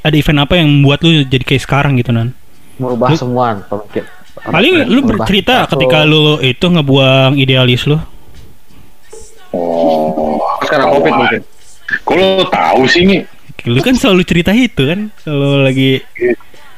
ada 0.04 0.16
event 0.16 0.40
apa 0.44 0.54
yang 0.60 0.68
membuat 0.68 1.00
lu 1.00 1.24
jadi 1.24 1.44
kayak 1.48 1.62
sekarang 1.64 1.96
gitu 1.96 2.12
nan? 2.12 2.36
merubah 2.76 3.08
Lu- 3.08 3.16
semua 3.16 3.56
pemikir 3.64 4.04
Paling 4.46 4.86
lu 4.86 5.00
bercerita 5.02 5.66
ketika 5.66 6.06
lu 6.06 6.38
itu 6.38 6.62
ngebuang 6.62 7.34
idealis 7.34 7.84
lu. 7.84 7.98
Oh, 9.50 10.38
Sekarang 10.62 10.90
Covid 10.92 11.12
mungkin. 11.12 11.40
Kok 12.02 12.14
lo 12.14 12.26
tahu 12.50 12.82
sih 12.86 13.06
nih? 13.06 13.22
Lu 13.66 13.78
kan 13.78 13.94
selalu 13.94 14.22
cerita 14.22 14.50
itu 14.52 14.82
kan 14.86 15.10
kalau 15.22 15.62
lagi 15.62 16.02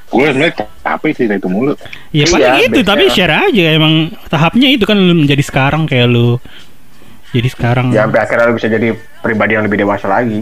Gue 0.09 0.25
sebenarnya 0.25 0.57
capek 0.81 1.11
cerita 1.13 1.35
itu 1.37 1.49
mulu. 1.49 1.77
ya 2.09 2.25
Iya, 2.25 2.25
paling 2.25 2.65
itu 2.65 2.81
biasanya. 2.81 2.89
tapi 2.89 3.05
share 3.13 3.35
aja 3.45 3.65
emang 3.77 3.95
tahapnya 4.33 4.69
itu 4.73 4.89
kan 4.89 4.97
lu 4.97 5.13
menjadi 5.13 5.45
sekarang 5.45 5.85
kayak 5.85 6.09
lu 6.09 6.41
jadi 7.29 7.49
sekarang 7.53 7.93
Ya 7.93 8.09
sampai 8.09 8.25
akhirnya 8.25 8.49
lu 8.49 8.57
bisa 8.57 8.73
jadi 8.73 8.89
pribadi 9.21 9.53
yang 9.53 9.69
lebih 9.69 9.85
dewasa 9.85 10.09
lagi. 10.09 10.41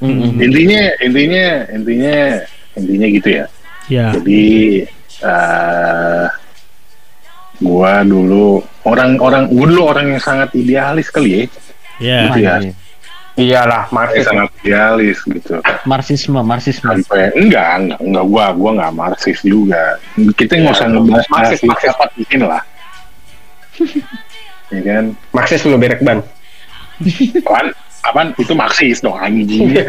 Mm-mm. 0.00 0.40
Intinya 0.40 0.80
intinya 0.98 1.44
intinya 1.68 2.16
intinya 2.72 3.06
gitu 3.12 3.28
ya. 3.28 3.44
ya 3.86 4.06
Jadi 4.16 4.44
eh 5.20 6.24
gua 7.62 8.02
dulu 8.02 8.60
orang-orang 8.82 9.48
gua 9.54 9.66
dulu 9.70 9.82
orang 9.86 10.06
yang 10.12 10.22
sangat 10.22 10.50
idealis 10.58 11.08
kali 11.08 11.30
ya. 11.30 11.46
ya 12.02 12.18
Iya. 12.34 12.54
Iyalah, 13.32 13.88
Marxis. 13.88 14.28
sangat 14.28 14.52
idealis 14.60 15.24
gitu. 15.24 15.56
marxisme 15.88 16.36
marxisme 16.44 16.84
Sampai 16.84 17.32
enggak 17.32 17.80
enggak 17.80 18.00
enggak 18.04 18.24
gua 18.28 18.52
gua 18.52 18.70
enggak 18.76 18.92
marxis 18.92 19.40
juga. 19.40 19.96
Kita 20.36 20.52
nggak 20.60 20.76
usah 20.76 20.92
ngebahas 20.92 21.26
Marxis, 21.32 21.64
marxis 21.64 21.88
apa 21.96 22.12
bikin 22.12 22.44
lah. 22.44 22.60
ya 24.76 24.80
kan? 24.84 25.04
Marxis 25.32 25.64
lu 25.64 25.80
berek 25.80 26.04
ban. 26.04 26.20
Apaan? 27.40 27.72
Apaan? 28.04 28.28
Itu 28.36 28.52
marxis 28.52 29.00
dong 29.00 29.16
anjing. 29.16 29.72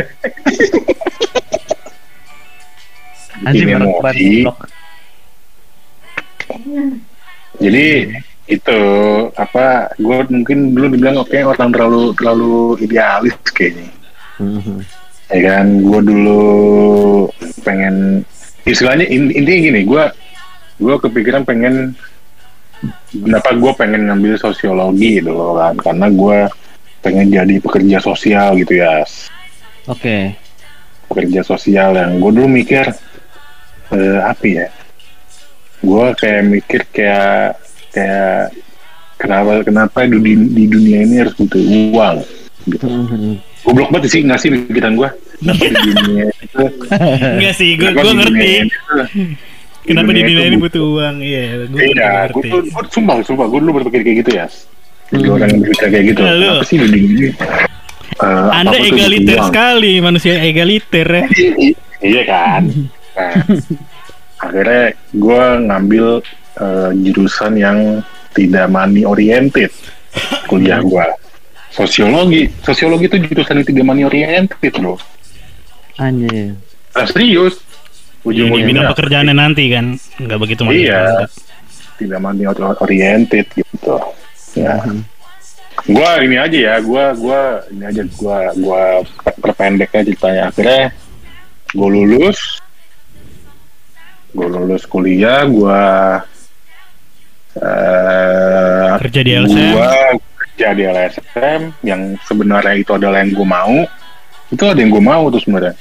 anjing 3.43 3.67
Bikin 3.67 3.75
merek 3.75 3.99
ban. 3.99 4.15
Jadi 7.61 8.09
itu 8.43 8.81
apa 9.33 9.87
gue 9.95 10.17
mungkin 10.27 10.75
dulu 10.75 10.91
dibilang 10.91 11.17
oke 11.17 11.37
orang 11.37 11.69
terlalu 11.71 12.11
terlalu 12.13 12.53
idealis 12.79 13.35
kayaknya. 13.51 13.87
Mhm. 14.33 14.81
ya 15.29 15.39
kan 15.49 15.65
gue 15.81 15.99
dulu 16.03 16.45
pengen 17.63 18.21
istilahnya 18.65 19.07
in- 19.07 19.29
intinya 19.29 19.59
gini 19.65 19.81
gue 19.81 20.03
gue 20.77 20.95
kepikiran 20.99 21.41
pengen 21.41 21.95
kenapa 23.09 23.55
gue 23.55 23.71
pengen 23.73 24.09
ngambil 24.09 24.35
sosiologi 24.37 25.23
dulu 25.23 25.57
kan 25.57 25.73
karena 25.79 26.07
gue 26.11 26.37
pengen 27.01 27.27
jadi 27.29 27.55
pekerja 27.61 27.97
sosial 27.97 28.57
gitu 28.57 28.77
ya 28.77 29.01
oke. 29.87 30.17
Pekerja 31.09 31.41
sosial 31.41 31.93
yang 31.93 32.17
gue 32.17 32.31
dulu 32.33 32.47
mikir 32.49 32.89
eh, 33.89 34.19
apa 34.21 34.43
ya 34.43 34.67
gue 35.83 36.05
kayak 36.15 36.41
mikir 36.47 36.81
kayak 36.89 37.59
kayak 37.91 38.55
kenapa 39.19 39.61
kenapa 39.61 40.07
di, 40.07 40.17
di 40.33 40.63
dunia 40.65 41.03
ini 41.03 41.15
harus 41.19 41.35
butuh 41.35 41.59
uang? 41.91 42.17
Gitu. 42.63 42.87
Goblok 43.63 43.89
banget 43.91 44.09
sih 44.09 44.21
nggak 44.23 44.39
sih 44.39 44.49
pikiran 44.49 44.95
gue 44.95 45.09
kenapa 45.43 45.63
di 45.67 45.91
dunia 45.93 46.25
itu 46.31 46.63
enggak 47.35 47.53
sih 47.55 47.69
gue 47.75 47.89
gue 47.91 48.13
ngerti. 48.13 48.51
itu- 48.63 49.35
kenapa 49.83 50.09
di 50.09 50.21
dunia 50.23 50.45
ini 50.47 50.57
butuh 50.57 50.83
uang? 50.95 51.15
Iya 51.19 51.43
gue 51.67 51.79
iya 51.91 52.11
gue 52.31 52.43
gue 52.47 52.61
sumpah 52.87 53.19
sumpah 53.21 53.45
gue 53.45 53.59
dulu 53.59 53.83
berpikir 53.83 54.01
kayak 54.01 54.17
gitu 54.23 54.31
ya. 54.39 54.47
Jadi 55.11 55.27
orang 55.29 55.47
yang 55.51 55.59
berpikir 55.61 55.87
kayak 55.91 56.05
gitu 56.09 56.21
Lalu. 56.23 56.47
kenapa 56.47 56.63
sih 56.63 56.75
di 56.79 56.87
dunia 56.87 57.03
ini? 57.03 57.31
Eh, 58.13 58.49
anda 58.53 58.77
egaliter 58.77 59.37
sekali 59.43 59.97
manusia 59.97 60.37
egaliter 60.39 61.07
ya 61.09 61.23
iya 62.13 62.21
kan? 62.29 62.61
nah, 63.17 63.33
akhirnya 64.43 64.83
gue 65.15 65.43
ngambil 65.71 66.05
eh, 66.59 66.89
jurusan 67.07 67.53
yang 67.55 67.77
tidak 68.35 68.67
money 68.67 69.07
oriented. 69.07 69.71
Kuliah 70.45 70.83
gue 70.83 71.05
sosiologi. 71.73 72.45
Sosiologi 72.61 73.09
itu 73.09 73.17
jurusan 73.33 73.63
yang 73.63 73.67
tidak 73.67 73.85
money 73.87 74.03
oriented 74.05 74.73
loh 74.77 74.99
anjing 75.97 76.57
nah, 76.93 77.05
serius. 77.09 77.61
Bidang 78.23 78.55
ujung-ujungnya. 78.55 78.91
pekerjaannya 78.95 79.35
nanti 79.35 79.63
kan 79.67 79.85
nggak 80.15 80.39
begitu 80.39 80.61
mantap 80.63 80.79
Iya. 80.79 81.03
tidak 81.99 82.19
money 82.23 82.43
oriented 82.47 83.45
gitu. 83.51 83.95
Ya. 84.55 84.79
Mhm. 84.79 85.03
gua 85.91 86.21
ini 86.23 86.37
aja 86.39 86.57
ya 86.71 86.75
gua 86.79 87.11
gua 87.17 87.41
ini 87.67 87.83
aja 87.83 88.03
gua 88.15 88.55
gua 88.55 88.81
perpendek 89.43 89.91
aja 89.91 90.07
ceritanya. 90.07 90.41
Akhirnya 90.47 90.95
gua 91.75 91.87
lulus 91.91 92.62
gua 94.33 94.47
lulus 94.49 94.83
kuliah 94.85 95.45
gua 95.45 95.81
eh 97.53 98.91
kerja 98.99 99.19
di 99.21 99.31
LSM 99.37 99.71
gua 99.73 99.89
kerja 100.41 100.67
di 100.73 100.83
LSM 100.85 101.61
yang 101.85 102.01
sebenarnya 102.25 102.73
itu 102.75 102.91
adalah 102.93 103.21
yang 103.21 103.31
gua 103.33 103.47
mau 103.47 103.77
itu 104.49 104.63
ada 104.65 104.79
yang 104.81 104.89
gua 104.89 105.03
mau 105.05 105.23
tuh 105.29 105.41
sebenarnya 105.41 105.73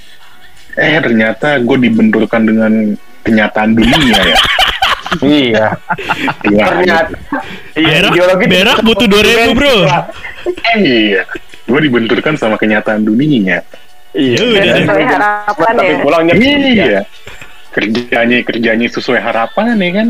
eh 0.72 0.96
ternyata 1.04 1.60
gue 1.60 1.76
dibenturkan 1.84 2.48
dengan 2.48 2.72
kenyataan 3.22 3.76
dunia 3.76 4.16
ya 4.18 4.38
Iya. 5.20 5.76
Gila. 6.40 6.64
Ternyata. 6.72 7.12
Iya, 7.76 8.08
berak 8.08 8.48
berak 8.48 8.78
butuh 8.80 9.04
dua 9.04 9.20
ribu 9.20 9.60
bro 9.60 9.76
iya 10.72 11.20
gue 11.68 11.80
dibenturkan 11.84 12.40
sama 12.40 12.56
kenyataan 12.56 13.04
dunia 13.04 13.60
Ya 13.60 13.60
Iya. 14.16 14.40
udah. 14.40 14.64
Sesuai 14.80 15.04
harapan 15.04 15.72
Tapi 15.76 15.84
ya. 15.92 15.98
pulangnya 16.00 16.34
iya 16.40 17.00
kerjanya 17.72 18.44
kerjanya 18.44 18.86
sesuai 18.92 19.20
harapan 19.20 19.80
ya 19.80 19.90
kan? 19.96 20.08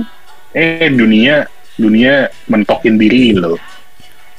Eh 0.53 0.91
dunia 0.91 1.47
dunia 1.79 2.29
mentokin 2.51 2.99
diri 2.99 3.33
lo. 3.33 3.57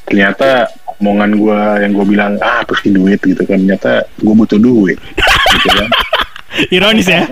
Ternyata 0.03 0.67
omongan 0.99 1.31
gue 1.39 1.59
yang 1.81 1.91
gue 1.95 2.05
bilang 2.05 2.33
ah 2.43 2.61
apa 2.61 2.75
sih 2.83 2.91
duit 2.91 3.17
gitu 3.23 3.41
kan. 3.47 3.57
Ternyata 3.63 4.05
gue 4.19 4.33
butuh 4.35 4.59
duit 4.59 4.99
gitu 4.99 5.67
kan. 5.71 5.89
Ironis 6.75 7.09
ya. 7.09 7.23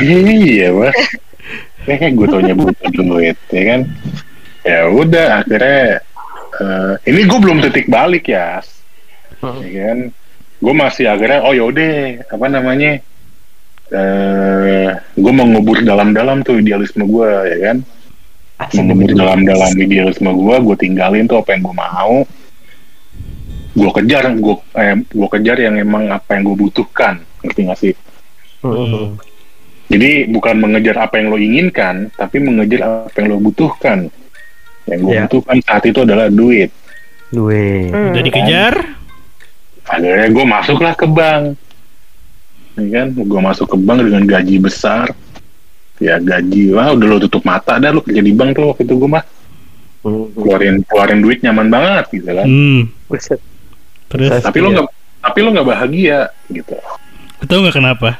iya 0.00 0.70
mas. 0.72 0.94
Kayak 1.84 2.14
gue 2.14 2.26
taunya 2.30 2.54
butuh 2.54 2.90
duit 2.94 3.36
ya 3.50 3.62
kan. 3.74 3.80
Ya 4.62 4.80
udah 4.86 5.42
akhirnya 5.42 6.00
eh, 6.62 6.94
ini 7.10 7.20
gue 7.26 7.38
belum 7.42 7.58
titik 7.66 7.90
balik 7.90 8.30
ya 8.30 8.62
ya 9.42 9.80
kan? 9.90 9.98
Gue 10.58 10.74
masih 10.74 11.06
akhirnya 11.06 11.42
oh 11.46 11.54
yaudah 11.54 12.22
apa 12.30 12.46
namanya 12.50 12.98
eh 13.88 14.88
gue 15.16 15.32
mau 15.32 15.48
ngubur 15.48 15.80
dalam-dalam 15.80 16.44
tuh 16.44 16.60
idealisme 16.60 17.04
gue 17.04 17.28
ya 17.48 17.58
kan? 17.72 17.78
Mengubur 18.74 19.14
dalam-dalam 19.14 19.72
idealisme 19.74 20.28
gue 20.28 20.54
gue 20.60 20.76
tinggalin 20.76 21.24
tuh 21.24 21.40
apa 21.40 21.54
yang 21.54 21.62
gue 21.64 21.76
mau. 21.76 22.14
Gue 23.72 23.90
kejar 23.94 24.34
gue 24.34 24.56
eh, 24.74 24.96
gue 24.98 25.28
kejar 25.30 25.56
yang 25.56 25.78
emang 25.78 26.10
apa 26.10 26.36
yang 26.36 26.50
gue 26.50 26.56
butuhkan 26.58 27.22
ngerti 27.40 27.60
gak 27.64 27.78
sih? 27.78 27.94
Jadi 29.88 30.28
bukan 30.28 30.60
mengejar 30.60 31.00
apa 31.00 31.16
yang 31.16 31.32
lo 31.32 31.38
inginkan 31.40 32.12
tapi 32.12 32.42
mengejar 32.42 33.08
apa 33.08 33.16
yang 33.16 33.28
lo 33.32 33.38
butuhkan. 33.40 34.12
Yang 34.84 35.00
gue 35.00 35.12
Ya. 35.14 35.22
butuhkan 35.24 35.56
saat 35.64 35.84
itu 35.84 36.00
adalah 36.02 36.28
duit. 36.28 36.68
Duit. 37.30 37.88
Udah 37.92 38.22
dikejar. 38.22 38.74
akhirnya 39.88 40.28
gue 40.28 40.44
masuklah 40.44 40.92
ke 40.92 41.08
bank 41.08 41.56
ya 42.78 42.88
kan? 43.02 43.06
Gue 43.14 43.40
masuk 43.42 43.66
ke 43.68 43.76
bank 43.76 44.06
dengan 44.06 44.22
gaji 44.24 44.56
besar. 44.62 45.10
Ya 45.98 46.22
gaji 46.22 46.78
wah 46.78 46.94
udah 46.94 47.06
lo 47.10 47.18
tutup 47.18 47.42
mata 47.42 47.74
dah 47.82 47.90
lo 47.90 47.98
kerja 48.06 48.22
di 48.22 48.30
bank 48.30 48.54
tuh 48.54 48.70
waktu 48.70 48.86
itu 48.86 48.94
gue 48.94 49.10
mah. 49.10 49.24
Keluarin 50.06 50.86
keluarin 50.86 51.20
duit 51.20 51.42
nyaman 51.42 51.68
banget 51.68 52.04
gitu 52.14 52.30
kan. 52.30 52.46
Hmm. 52.46 52.80
Buset. 53.10 53.42
Terus? 54.08 54.30
Tapi 54.40 54.58
lo 54.62 54.68
nggak 54.72 54.86
tapi 55.18 55.38
lo 55.42 55.48
nggak 55.50 55.68
bahagia 55.68 56.30
gitu. 56.48 56.78
Tahu 57.42 57.58
nggak 57.66 57.76
kenapa? 57.76 58.10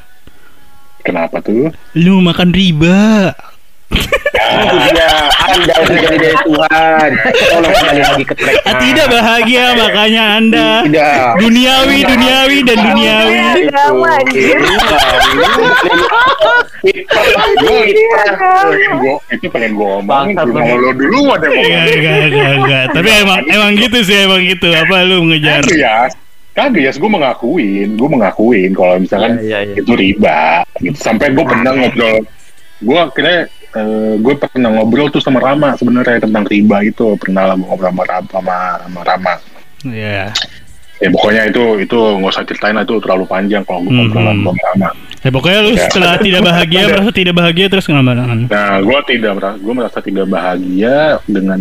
kenapa 1.09 1.41
tuh? 1.41 1.73
Lu 1.97 2.21
makan 2.21 2.53
riba. 2.53 3.33
Itu 3.89 4.75
dia 4.93 5.09
Anda 5.49 5.75
menjadi 5.81 6.17
dari 6.21 6.37
Tuhan. 6.45 7.09
Tolong 7.49 7.73
kembali 7.73 8.01
lagi 8.05 8.23
ke 8.23 8.35
track. 8.37 8.55
Ah, 8.69 8.75
tidak 8.77 9.07
bahagia 9.09 9.65
makanya 9.73 10.23
Anda 10.37 10.69
Tidak. 10.85 11.21
duniawi, 11.41 11.97
duniawi 12.05 12.57
dan 12.69 12.77
duniawi. 12.85 13.39
Itu 19.33 19.47
pengen 19.49 19.71
gue 19.73 19.93
lo 20.79 20.91
dulu 20.93 21.21
ada 21.33 21.47
Enggak, 21.49 21.85
enggak, 21.97 22.17
enggak, 22.29 22.51
enggak. 22.61 22.83
Tapi 22.93 23.09
emang 23.25 23.39
emang 23.49 23.71
gitu 23.73 23.97
sih, 24.05 24.17
emang 24.23 24.41
gitu. 24.45 24.69
Apa 24.69 24.95
lu 25.03 25.25
ngejar? 25.33 25.65
kagak 25.65 25.79
ya 25.81 25.97
kagak 26.57 26.81
ya 26.81 26.91
gue 26.91 27.09
mengakuin 27.09 27.89
gue 27.95 28.09
mengakuin 28.09 28.71
kalau 28.75 28.99
misalkan 28.99 29.39
Iya, 29.39 29.63
iya, 29.63 29.71
iya. 29.71 29.75
itu 29.79 29.91
riba 29.95 30.67
gitu 30.83 30.97
sampai 30.99 31.31
gue 31.31 31.45
pernah 31.45 31.71
ngobrol 31.71 32.19
gue 32.83 32.99
akhirnya 32.99 33.47
eh, 33.71 34.13
gue 34.15 34.33
pernah 34.35 34.69
ngobrol 34.71 35.07
tuh 35.07 35.19
sama 35.19 35.37
Rama 35.37 35.73
sebenarnya 35.73 36.19
tentang 36.19 36.43
riba 36.43 36.81
itu 36.81 37.13
pernah 37.15 37.45
lah 37.45 37.55
ngobrol 37.55 37.89
sama 37.89 38.03
Rama 38.03 38.27
sama, 38.29 38.57
sama 38.79 39.01
Rama 39.03 39.33
Ya. 39.81 40.27
ya 40.97 41.07
pokoknya 41.09 41.47
itu 41.47 41.63
itu 41.79 41.95
nggak 41.95 42.29
usah 42.29 42.43
ceritain 42.43 42.73
lah 42.73 42.83
itu 42.83 42.99
terlalu 42.99 43.23
panjang 43.23 43.63
kalau 43.63 43.79
gue 43.81 43.91
ngobrol 43.91 44.19
Hmm. 44.21 44.43
sama 44.43 44.61
Rama 44.65 44.89
Ya 45.19 45.29
pokoknya 45.29 45.59
lu 45.61 45.71
Ya. 45.71 45.83
setelah 45.85 46.15
tidak 46.15 46.41
bahagia, 46.41 46.81
merasa 46.89 47.11
tidak 47.11 47.35
bahagia 47.35 47.65
terus 47.67 47.85
kenapa? 47.85 48.11
nah 48.15 48.73
gue 48.79 48.99
tidak 49.05 49.31
merasa 49.35 49.57
gue 49.57 49.73
merasa 49.73 49.97
tidak 49.99 50.25
bahagia 50.25 50.95
dengan 51.25 51.59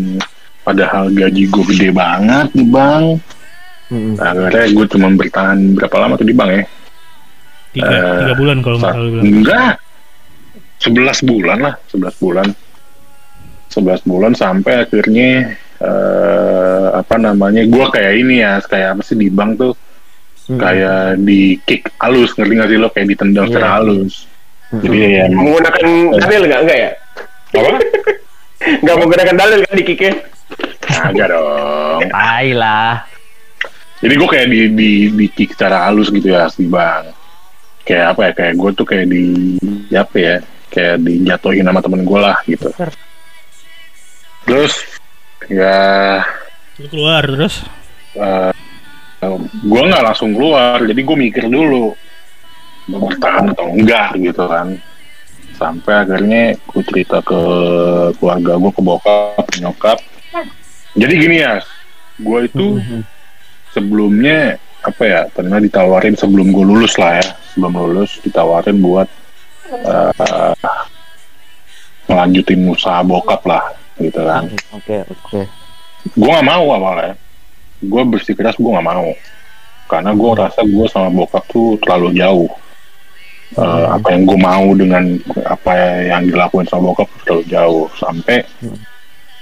padahal 0.60 1.08
gaji 1.08 1.42
gue 1.44 1.64
gede 1.68 1.88
banget 1.90 2.48
di 2.52 2.64
bank 2.64 3.06
Nah, 3.88 4.20
akhirnya 4.20 4.68
gue 4.68 4.86
cuma 4.86 5.08
bertahan 5.10 5.72
berapa 5.72 5.96
lama 5.96 6.12
tuh 6.14 6.28
di 6.28 6.36
bank 6.36 6.50
ya 6.52 6.64
Tiga, 7.68 7.88
Eh, 7.88 8.18
tiga 8.20 8.34
bulan 8.34 8.56
kalau 8.60 8.76
nggak 8.76 8.92
salah. 8.92 9.22
Enggak. 9.22 9.74
11 10.78 11.26
bulan 11.26 11.58
lah, 11.58 11.74
11 11.90 12.14
bulan. 12.22 12.48
11 13.68 14.00
bulan 14.08 14.32
sampai 14.32 14.86
akhirnya 14.86 15.54
eh 15.78 16.86
apa 16.94 17.14
namanya? 17.18 17.62
Gua 17.66 17.90
kayak 17.90 18.12
ini 18.16 18.40
ya, 18.42 18.58
kayak 18.62 18.98
apa 18.98 19.02
sih 19.04 19.14
di 19.14 19.28
bank 19.28 19.58
tuh 19.58 19.74
kayak 20.48 21.20
di 21.20 21.60
kick 21.62 21.92
halus, 22.00 22.32
ngerti 22.32 22.52
nggak 22.56 22.70
sih 22.72 22.78
lo 22.80 22.88
kayak 22.88 23.08
ditendang 23.12 23.46
Iya. 23.46 23.52
secara 23.52 23.68
halus. 23.76 24.14
Jadi 24.68 24.96
ya 25.16 25.24
Menggunakan 25.28 25.86
dalil 26.16 26.42
nggak? 26.44 26.60
Enggak 26.64 26.78
ya? 26.78 26.90
apa? 27.48 27.70
Nggak 28.84 28.96
menggunakan 28.98 29.36
dalil 29.38 29.58
kan 29.64 29.74
di 29.78 29.84
kiknya? 29.86 30.12
Agak 31.06 31.26
dong. 31.30 32.00
Tai 32.10 32.48
lah. 32.58 33.06
Jadi 34.02 34.14
gue 34.18 34.28
kayak 34.28 34.48
di 34.50 34.60
di 34.74 34.90
di 35.14 35.26
kick 35.30 35.54
secara 35.54 35.86
halus 35.86 36.10
gitu 36.10 36.34
ya 36.34 36.50
di 36.50 36.66
bank. 36.66 37.14
Kayak 37.86 38.06
apa 38.12 38.20
ya? 38.28 38.32
Kayak 38.34 38.54
gue 38.58 38.70
tuh 38.74 38.86
kayak 38.88 39.06
di 39.08 39.24
ya 39.88 40.02
apa 40.02 40.16
ya? 40.18 40.36
Kayak 40.68 41.00
dijatuhin 41.04 41.64
sama 41.64 41.80
temen 41.80 42.04
gue 42.04 42.18
lah 42.20 42.36
gitu. 42.44 42.68
Terus 44.44 44.74
ya 45.48 46.20
Lu 46.78 46.86
keluar 46.88 47.24
terus. 47.24 47.64
eh 48.18 48.52
gue 49.58 49.82
nggak 49.82 50.04
langsung 50.04 50.30
keluar 50.34 50.78
jadi 50.82 51.00
gue 51.02 51.16
mikir 51.18 51.44
dulu 51.50 51.90
mau 52.88 53.10
bertahan 53.10 53.50
atau 53.52 53.66
enggak 53.74 54.14
gitu 54.16 54.46
kan 54.46 54.78
sampai 55.58 56.06
akhirnya 56.06 56.54
gue 56.54 56.82
cerita 56.86 57.18
ke 57.20 57.40
keluarga 58.22 58.54
gue 58.56 58.72
ke 58.72 58.82
bokap 58.82 59.44
ke 59.50 59.58
nyokap 59.58 59.98
jadi 60.94 61.12
gini 61.18 61.36
ya 61.42 61.58
gue 62.22 62.38
itu 62.46 62.78
sebelumnya 63.74 64.56
apa 64.86 65.02
ya 65.02 65.20
pernah 65.28 65.58
ditawarin 65.58 66.14
sebelum 66.14 66.54
gue 66.54 66.64
lulus 66.64 66.94
lah 66.96 67.18
ya 67.18 67.26
sebelum 67.52 67.74
lulus 67.74 68.22
ditawarin 68.22 68.78
buat 68.78 69.10
eh 69.72 70.54
melanjutin 72.08 72.64
usaha 72.72 73.04
bokap 73.04 73.44
lah 73.44 73.64
gitu 74.00 74.20
kan. 74.24 74.48
Oke, 74.72 75.04
oke. 75.04 75.40
gue 76.08 76.30
gak 76.30 76.48
mau 76.48 76.64
awalnya. 76.72 77.14
Gue 77.84 78.02
bersikeras 78.08 78.56
gue 78.56 78.70
gak 78.72 78.88
mau. 78.88 79.12
Karena 79.88 80.10
gue 80.16 80.30
rasa 80.34 80.64
gue 80.64 80.86
sama 80.88 81.12
bokap 81.12 81.44
tuh 81.52 81.76
terlalu 81.84 82.16
jauh. 82.16 82.50
Eh, 83.56 83.86
apa 83.88 84.12
yang 84.12 84.28
gue 84.28 84.40
mau 84.40 84.66
dengan 84.76 85.04
apa 85.44 85.72
yang 86.04 86.28
dilakuin 86.28 86.68
sama 86.68 86.92
bokap 86.92 87.08
terlalu 87.24 87.44
jauh. 87.48 87.84
Sampai 87.96 88.44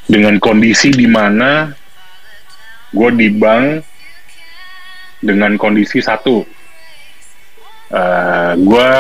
dengan 0.07 0.39
kondisi 0.43 0.91
di 0.91 1.07
mana 1.07 1.71
gue 2.91 3.11
di 3.15 3.29
bank 3.31 3.67
dengan 5.23 5.55
kondisi 5.55 6.03
satu. 6.03 6.43
Eh 7.95 8.53
gue 8.59 8.91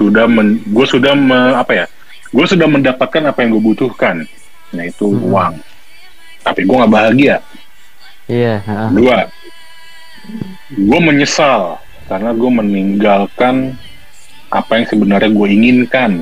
sudah 0.00 0.24
men, 0.24 0.64
gue 0.64 0.86
sudah 0.86 1.12
me- 1.12 1.52
apa 1.54 1.72
ya 1.74 1.86
gue 2.26 2.46
sudah 2.46 2.64
mendapatkan 2.64 3.22
apa 3.26 3.38
yang 3.38 3.52
gue 3.52 3.64
butuhkan 3.66 4.24
yaitu 4.72 5.04
uang 5.04 5.60
tapi 6.40 6.64
gue 6.64 6.72
nggak 6.74 6.88
bahagia 6.90 7.36
Iya, 8.24 8.62
heeh. 8.62 8.88
dua 8.92 9.28
gue 10.70 11.00
menyesal 11.00 11.76
karena 12.06 12.30
gue 12.32 12.50
meninggalkan 12.50 13.74
apa 14.48 14.72
yang 14.72 14.86
sebenarnya 14.86 15.30
gue 15.30 15.48
inginkan 15.48 16.12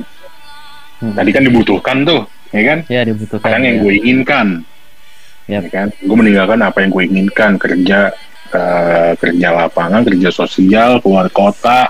Hmm. 0.99 1.15
tadi 1.15 1.31
kan 1.31 1.39
dibutuhkan 1.41 2.03
tuh 2.03 2.27
ya 2.51 2.61
kan 2.65 2.79
Iya 2.85 3.07
dibutuhkan. 3.07 3.39
sekarang 3.39 3.63
yang 3.63 3.77
ya. 3.77 3.81
gue 3.81 3.93
inginkan 3.95 4.47
Yap. 5.47 5.61
ya 5.63 5.69
kan 5.71 5.87
gue 5.95 6.11
meninggalkan 6.13 6.59
apa 6.59 6.77
yang 6.77 6.91
gue 6.91 7.03
inginkan 7.05 7.51
kerja 7.55 8.11
eh, 8.49 9.11
kerja 9.15 9.47
lapangan 9.55 10.03
kerja 10.03 10.27
sosial 10.27 10.99
keluar 10.99 11.31
kota 11.31 11.87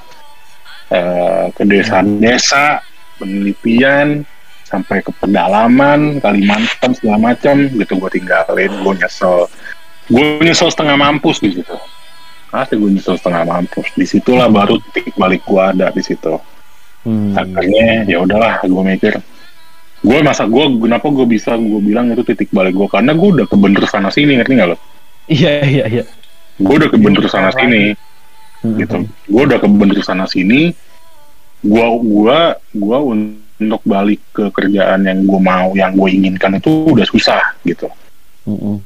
eh, 0.90 1.46
ke 1.54 1.64
desa-desa 1.66 2.84
penelitian 3.18 4.24
sampai 4.70 5.02
ke 5.02 5.10
pedalaman 5.18 6.22
Kalimantan 6.22 6.94
segala 6.94 7.34
macam 7.34 7.70
gitu 7.70 7.94
gue 7.98 8.12
tinggalin. 8.14 8.72
Gue 8.86 8.94
nyesel. 8.98 9.50
Gue 10.10 10.42
nyesel 10.42 10.70
setengah 10.70 10.98
mampus 10.98 11.42
di 11.42 11.58
situ. 11.58 11.78
Asli 12.50 12.78
gue 12.78 12.90
nyesel 12.94 13.18
setengah 13.18 13.46
mampus. 13.46 13.90
Di 13.98 14.06
situlah 14.06 14.50
baru 14.50 14.78
titik 14.94 15.18
balik 15.18 15.42
gue 15.46 15.62
ada 15.62 15.90
di 15.90 16.02
situ. 16.06 16.38
Hmm. 17.00 17.32
akhirnya 17.32 18.12
ya 18.12 18.20
udahlah 18.20 18.60
gue 18.60 18.84
mikir 18.84 19.24
gue 20.00 20.20
masa 20.20 20.44
gue 20.48 20.64
kenapa 20.84 21.08
gue 21.08 21.28
bisa 21.28 21.56
gue 21.56 21.80
bilang 21.80 22.12
itu 22.12 22.28
titik 22.28 22.52
balik 22.52 22.76
gue 22.76 22.88
karena 22.92 23.16
gue 23.16 23.30
udah 23.40 23.48
kebentur 23.48 23.88
sana 23.88 24.12
sini 24.12 24.36
ngerti 24.36 24.54
nggak 24.56 24.70
lo? 24.72 24.78
Iya, 25.32 25.54
iya, 25.64 25.86
iya. 25.88 26.04
gue 26.60 26.76
udah 26.76 26.92
kebentur 26.92 27.24
sana 27.32 27.56
sini 27.56 27.96
Hmm. 28.64 28.76
gitu. 28.76 28.98
Gue 29.28 29.42
udah 29.48 29.60
kebentur 29.60 30.04
sana 30.04 30.28
sini. 30.28 30.76
Gue 31.60 31.86
gua 32.04 32.56
gua 32.72 32.98
untuk 33.60 33.82
balik 33.84 34.24
ke 34.32 34.48
kerjaan 34.56 35.04
yang 35.04 35.28
gue 35.28 35.40
mau 35.40 35.76
yang 35.76 35.92
gue 35.92 36.10
inginkan 36.16 36.56
itu 36.58 36.88
udah 36.88 37.04
susah 37.04 37.44
gitu. 37.68 37.92
Mm-mm. 38.48 38.82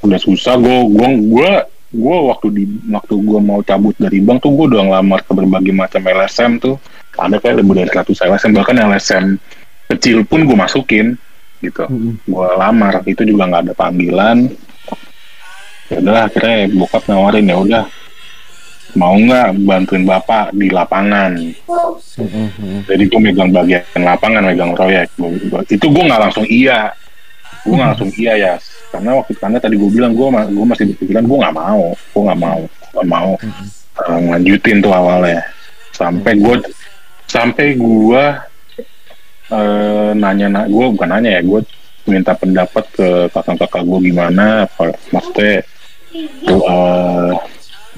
udah 0.00 0.20
susah 0.20 0.56
gue 0.56 0.78
gue 0.96 1.08
gue 1.28 1.50
gue 1.90 2.16
waktu 2.30 2.46
di 2.52 2.64
waktu 2.88 3.14
gue 3.16 3.40
mau 3.42 3.60
cabut 3.64 3.96
dari 4.00 4.22
bank 4.22 4.44
tuh 4.44 4.52
gue 4.54 4.76
udah 4.76 4.86
ngelamar 4.86 5.20
ke 5.24 5.32
berbagai 5.32 5.72
macam 5.72 6.04
LSM 6.04 6.60
tuh. 6.60 6.76
Ada 7.16 7.36
kayak 7.40 7.64
lebih 7.64 7.84
dari 7.84 7.90
100 7.90 8.28
LSM 8.28 8.52
bahkan 8.54 8.76
LSM 8.76 9.24
kecil 9.90 10.22
pun 10.28 10.44
gue 10.44 10.56
masukin 10.56 11.16
gitu. 11.64 11.84
Mm-mm. 11.88 12.20
gue 12.28 12.48
lamar 12.60 13.00
itu 13.08 13.24
juga 13.24 13.48
nggak 13.48 13.62
ada 13.68 13.74
panggilan. 13.74 14.52
Ya 15.90 15.96
udah 15.98 16.28
akhirnya 16.28 16.70
bokap 16.76 17.02
nawarin 17.08 17.50
ya 17.50 17.56
udah 17.56 17.82
mau 18.96 19.14
nggak 19.14 19.58
bantuin 19.66 20.04
bapak 20.06 20.54
di 20.54 20.68
lapangan? 20.70 21.36
Jadi 22.86 23.02
gue 23.06 23.20
megang 23.20 23.50
bagian 23.50 23.82
lapangan 24.00 24.42
megang 24.46 24.72
proyek. 24.74 25.10
Itu 25.70 25.86
gue 25.90 26.04
nggak 26.06 26.22
langsung 26.30 26.46
iya. 26.46 26.90
Gue 27.66 27.76
nggak 27.76 27.90
langsung 27.96 28.10
iya 28.16 28.34
ya 28.36 28.54
karena 28.90 29.22
waktu 29.22 29.38
karena 29.38 29.58
tadi 29.62 29.78
gue 29.78 29.90
bilang 29.94 30.18
gue 30.18 30.26
gue 30.26 30.66
masih 30.66 30.84
berpikiran 30.94 31.24
gue 31.26 31.38
nggak 31.38 31.56
mau. 31.56 31.84
Gue 31.94 32.22
nggak 32.26 32.40
mau. 32.40 32.60
Nggak 32.90 33.08
mau 33.08 33.30
uh, 34.00 34.20
lanjutin 34.34 34.76
tuh 34.82 34.92
awalnya. 34.92 35.40
Sampai 35.94 36.38
gue 36.38 36.56
sampai 37.30 37.78
gue 37.78 38.24
eh 39.50 40.10
nanya 40.14 40.46
na 40.46 40.60
gue 40.70 40.86
bukan 40.94 41.10
nanya 41.10 41.38
ya 41.38 41.42
gue 41.42 41.60
minta 42.06 42.32
pendapat 42.34 42.84
ke 42.94 43.08
kakak-kakak 43.34 43.82
gue 43.82 43.98
gimana 44.10 44.66
apa 44.66 44.94
maksudnya 45.14 45.62
tuh, 46.46 46.62
eh, 46.66 47.32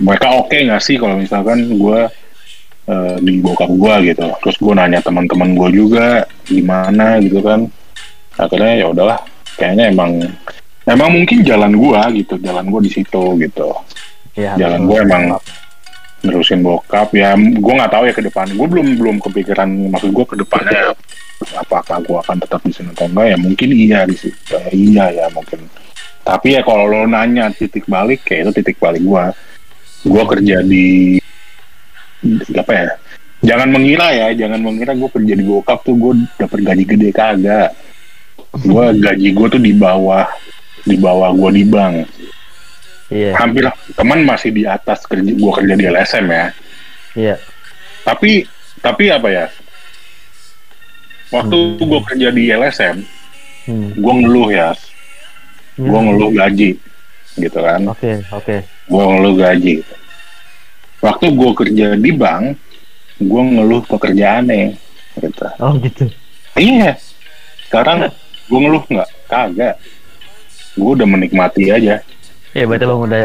mereka 0.03 0.27
oke 0.35 0.53
nggak 0.53 0.83
sih 0.83 0.99
kalau 0.99 1.15
misalkan 1.17 1.79
gue 1.79 2.01
eh, 2.91 3.17
di 3.23 3.39
bokap 3.39 3.71
gue 3.71 3.95
gitu. 4.13 4.27
Terus 4.43 4.57
gue 4.59 4.73
nanya 4.75 5.01
teman-teman 5.01 5.55
gue 5.55 5.69
juga 5.71 6.27
gimana? 6.45 7.23
gitu 7.23 7.39
kan. 7.41 7.71
Akhirnya 8.37 8.83
ya 8.83 8.87
udahlah 8.91 9.19
kayaknya 9.55 9.95
emang 9.95 10.19
emang 10.91 11.11
mungkin 11.15 11.47
jalan 11.47 11.73
gue 11.79 12.01
gitu 12.25 12.35
jalan 12.43 12.67
gue 12.67 12.81
di 12.83 12.91
situ 12.91 13.25
gitu. 13.39 13.71
Iya. 14.33 14.57
jalan 14.57 14.89
gue 14.89 14.99
emang 15.07 15.25
nerusin 16.27 16.67
bokap. 16.67 17.15
Ya 17.15 17.39
gue 17.39 17.73
nggak 17.79 17.93
tahu 17.95 18.05
ya 18.11 18.15
ke 18.17 18.25
depan. 18.27 18.51
Gue 18.59 18.67
belum 18.67 18.99
belum 18.99 19.17
kepikiran 19.23 19.71
maksud 19.95 20.11
gue 20.11 20.27
ke 20.27 20.37
depannya 20.43 20.97
apakah 21.59 21.99
gue 22.03 22.19
akan 22.23 22.39
tetap 22.43 22.63
di 22.67 22.75
sini 22.75 22.91
atau 22.91 23.07
enggak. 23.07 23.27
Ya 23.31 23.37
mungkin 23.39 23.69
iya 23.71 24.01
di 24.03 24.17
situ. 24.19 24.35
Ya, 24.51 24.67
iya 24.75 25.05
ya 25.23 25.27
mungkin. 25.31 25.71
Tapi 26.23 26.55
ya 26.55 26.63
kalau 26.63 26.87
lo 26.87 27.07
nanya 27.07 27.51
titik 27.51 27.87
balik 27.87 28.27
kayak 28.27 28.51
itu 28.51 28.63
titik 28.63 28.79
balik 28.79 29.03
gue 29.03 29.25
gue 30.03 30.23
kerja 30.27 30.57
di 30.63 31.19
apa 32.53 32.73
ya 32.73 32.89
jangan 33.43 33.69
mengira 33.69 34.11
ya 34.11 34.29
jangan 34.37 34.61
mengira 34.61 34.93
gue 34.93 35.09
kerja 35.09 35.35
di 35.35 35.43
bokap 35.43 35.83
tuh 35.83 35.95
gue 35.95 36.13
dapet 36.37 36.59
gaji 36.61 36.85
gede 36.87 37.09
kagak 37.11 37.71
gue 38.57 38.85
gaji 39.05 39.29
gue 39.31 39.47
tuh 39.49 39.59
di 39.59 39.73
bawah 39.73 40.27
di 40.83 40.97
bawah 40.97 41.31
gue 41.33 41.51
di 41.53 41.65
bank 41.65 41.97
Iya. 43.07 43.37
hampir 43.37 43.69
teman 43.93 44.25
masih 44.25 44.49
di 44.51 44.65
atas 44.65 45.05
kerja 45.05 45.21
gue 45.29 45.53
kerja 45.53 45.75
di 45.77 45.85
LSM 45.85 46.27
ya 46.27 46.47
Iya. 47.13 47.35
tapi 48.03 48.49
tapi 48.81 49.05
apa 49.07 49.29
ya 49.29 49.47
waktu 51.29 51.57
Hmm. 51.77 51.81
gue 51.83 52.01
kerja 52.03 52.29
di 52.31 52.49
LSM 52.49 52.97
Hmm. 53.63 53.89
gue 53.95 54.13
ngeluh 54.17 54.49
ya 54.49 54.73
gue 55.75 55.99
ngeluh 56.01 56.31
gaji 56.33 56.71
gitu 57.35 57.59
kan 57.59 57.81
Oke, 57.87 58.21
oke. 58.29 58.57
Gue 58.89 59.03
ngeluh 59.03 59.35
gaji. 59.39 59.75
Waktu 61.03 61.27
gue 61.35 61.51
kerja 61.59 61.87
di 61.99 62.11
bank 62.15 62.59
gue 63.23 63.43
ngeluh 63.43 63.83
pekerjaannya 63.87 64.75
gitu. 65.21 65.47
Oh 65.63 65.77
gitu. 65.79 66.11
iya. 66.59 66.99
Sekarang 67.69 68.11
gue 68.49 68.59
ngeluh 68.59 68.83
nggak? 68.87 69.09
Kagak. 69.31 69.75
Gue 70.75 70.91
udah 70.97 71.07
menikmati 71.07 71.69
aja. 71.69 72.01
Ya 72.53 72.65
berarti 72.69 72.85
bang 72.85 73.01
udah 73.01 73.21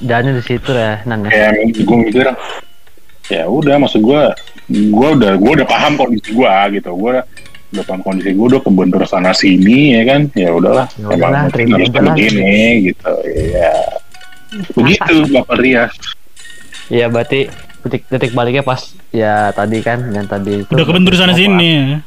jalannya 0.00 0.32
di 0.40 0.44
situ 0.44 0.70
ya, 0.72 1.04
Nan 1.04 1.28
ya. 1.28 1.52
gue 1.68 1.96
mikir 2.00 2.32
ya 3.28 3.44
udah 3.44 3.76
maksud 3.76 4.00
gue 4.00 4.22
gue 4.72 5.08
udah 5.20 5.36
gue 5.36 5.50
udah 5.60 5.68
paham 5.68 6.00
kondisi 6.00 6.32
gue 6.32 6.54
gitu. 6.80 6.90
Gue 6.96 7.20
udah, 7.70 7.84
paham 7.86 8.00
kondisi 8.02 8.32
gue 8.32 8.46
udah 8.56 8.62
kebentur 8.64 9.04
sana 9.04 9.36
sini 9.36 10.00
ya 10.00 10.02
kan? 10.08 10.20
Ya 10.32 10.50
udahlah. 10.50 10.88
Ya 10.96 11.06
udahlah, 11.12 11.42
terima 11.52 11.76
harus 11.76 11.92
begini 11.92 12.88
gitu. 12.88 13.12
Ya 13.52 13.72
begitu 14.74 15.14
bapak 15.30 15.56
Rias 15.58 15.92
Iya 16.90 17.06
berarti 17.06 17.46
titik 17.86 18.02
titik 18.10 18.32
baliknya 18.34 18.66
pas 18.66 18.92
ya 19.14 19.54
tadi 19.54 19.78
kan 19.78 20.10
yang 20.10 20.26
tadi 20.26 20.66
itu 20.66 20.70
Udah 20.74 20.82
kebentur 20.82 21.14
sana 21.14 21.32
sini 21.38 21.70
ya. 21.70 21.98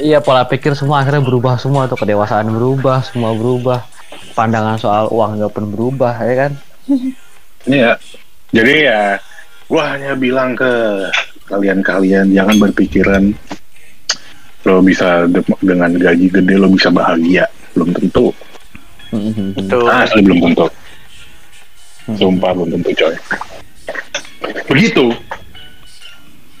Iya 0.00 0.18
pola 0.24 0.48
pikir 0.48 0.72
semua 0.72 1.04
akhirnya 1.04 1.20
berubah 1.20 1.60
semua 1.60 1.84
tuh 1.84 2.00
kedewasaan 2.00 2.48
berubah 2.48 3.04
semua 3.04 3.36
berubah 3.36 3.84
pandangan 4.32 4.80
soal 4.80 5.12
uang 5.12 5.36
juga 5.36 5.48
pun 5.52 5.64
berubah 5.68 6.14
ya 6.24 6.34
kan. 6.48 6.52
Iya. 7.68 8.00
Jadi 8.56 8.88
ya, 8.88 9.20
gua 9.68 9.92
hanya 9.92 10.16
bilang 10.16 10.56
ke 10.56 10.72
kalian-kalian 11.44 12.32
jangan 12.32 12.56
berpikiran 12.56 13.36
lo 14.64 14.80
bisa 14.80 15.28
de- 15.28 15.44
dengan 15.60 15.92
gaji 15.92 16.32
gede 16.32 16.56
lo 16.56 16.72
bisa 16.72 16.88
bahagia. 16.88 17.44
Belum 17.76 17.92
tentu. 17.92 18.32
Betul. 19.60 19.84
Asli 19.92 20.24
belum 20.24 20.40
tentu. 20.48 20.66
Sumpah 22.16 22.50
belum 22.52 22.68
tentu 22.72 22.90
coy. 22.96 23.14
Begitu. 24.66 25.06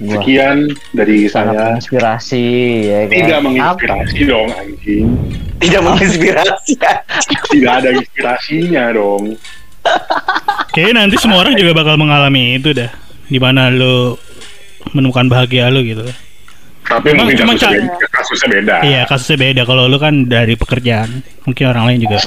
Wah, 0.00 0.16
Sekian 0.16 0.64
dari 0.90 1.28
sangat 1.28 1.54
saya. 1.54 1.76
inspirasi 1.76 2.44
ya 2.82 3.00
kan. 3.04 3.16
Tidak 3.20 3.38
menginspirasi 3.42 4.18
dong 4.24 4.48
anjing. 4.50 5.06
Tidak 5.60 5.80
menginspirasi. 5.82 6.72
Tidak 7.50 7.72
ada 7.74 7.90
inspirasinya 7.92 8.84
dong. 8.90 9.36
Kayaknya 10.72 11.04
nanti 11.04 11.16
semua 11.16 11.40
orang 11.40 11.52
juga 11.52 11.72
bakal 11.74 11.96
mengalami 11.96 12.56
itu 12.56 12.72
dah. 12.72 12.88
Di 13.28 13.36
mana 13.36 13.68
lo 13.68 14.16
menemukan 14.92 15.28
bahagia 15.28 15.68
lo 15.68 15.84
gitu. 15.84 16.02
Tapi 16.80 17.12
Emang- 17.12 17.28
mungkin 17.28 17.44
emang 17.44 17.54
kasusnya, 17.54 17.86
beda, 17.86 18.06
kasusnya 18.10 18.48
beda. 18.50 18.76
Iya, 18.82 19.00
kasusnya 19.04 19.36
beda. 19.38 19.62
Kalau 19.62 19.84
lo 19.84 19.96
kan 19.96 20.26
dari 20.26 20.54
pekerjaan, 20.56 21.10
mungkin 21.44 21.64
orang 21.68 21.84
lain 21.86 22.00
juga. 22.02 22.18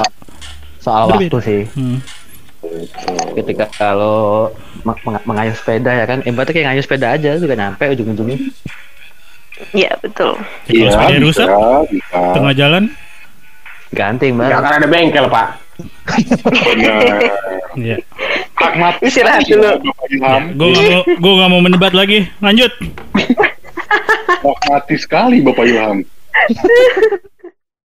soal 0.77 1.09
Berbeda. 1.09 1.31
waktu 1.31 1.39
sih. 1.41 1.61
Hmm. 1.73 1.97
Ketika 3.33 3.65
kalau 3.69 4.49
meng- 4.81 5.01
meng- 5.03 5.25
mengayuh 5.25 5.53
sepeda 5.53 5.91
ya 5.93 6.05
kan, 6.05 6.21
eh, 6.21 6.29
berarti 6.29 6.51
kayak 6.51 6.67
ngayuh 6.69 6.83
sepeda 6.83 7.07
aja 7.11 7.37
juga 7.37 7.53
nyampe 7.53 7.83
ujung-ujungnya. 7.89 8.37
Iya 9.71 9.91
betul. 9.99 10.33
Kalau 10.65 10.91
sepeda 10.91 11.13
bisa, 11.13 11.23
rusak 11.23 11.47
bisa. 11.89 12.19
tengah 12.33 12.53
jalan, 12.53 12.83
Ganti 13.93 14.33
mbak. 14.33 14.49
Nggak 14.49 14.59
akan 14.59 14.73
ada 14.73 14.87
bengkel 14.87 15.25
pak. 15.27 15.49
Benar. 16.43 17.01
ya. 17.75 17.97
Pragmatis 18.53 19.09
Istirahat 19.09 19.41
sekali 19.41 19.53
dulu. 19.53 19.65
ya, 19.65 19.73
Bapak 19.79 20.07
Ilham. 20.07 20.43
Gue 20.53 20.67
gak 20.69 20.83
mau, 20.85 21.01
gue 21.09 21.33
gak 21.33 21.49
mau 21.49 21.61
mendebat 21.61 21.93
lagi. 21.93 22.19
Lanjut. 22.39 22.71
Pragmatis 24.39 25.01
sekali 25.01 25.41
Bapak 25.41 25.65
Ilham. 25.65 25.97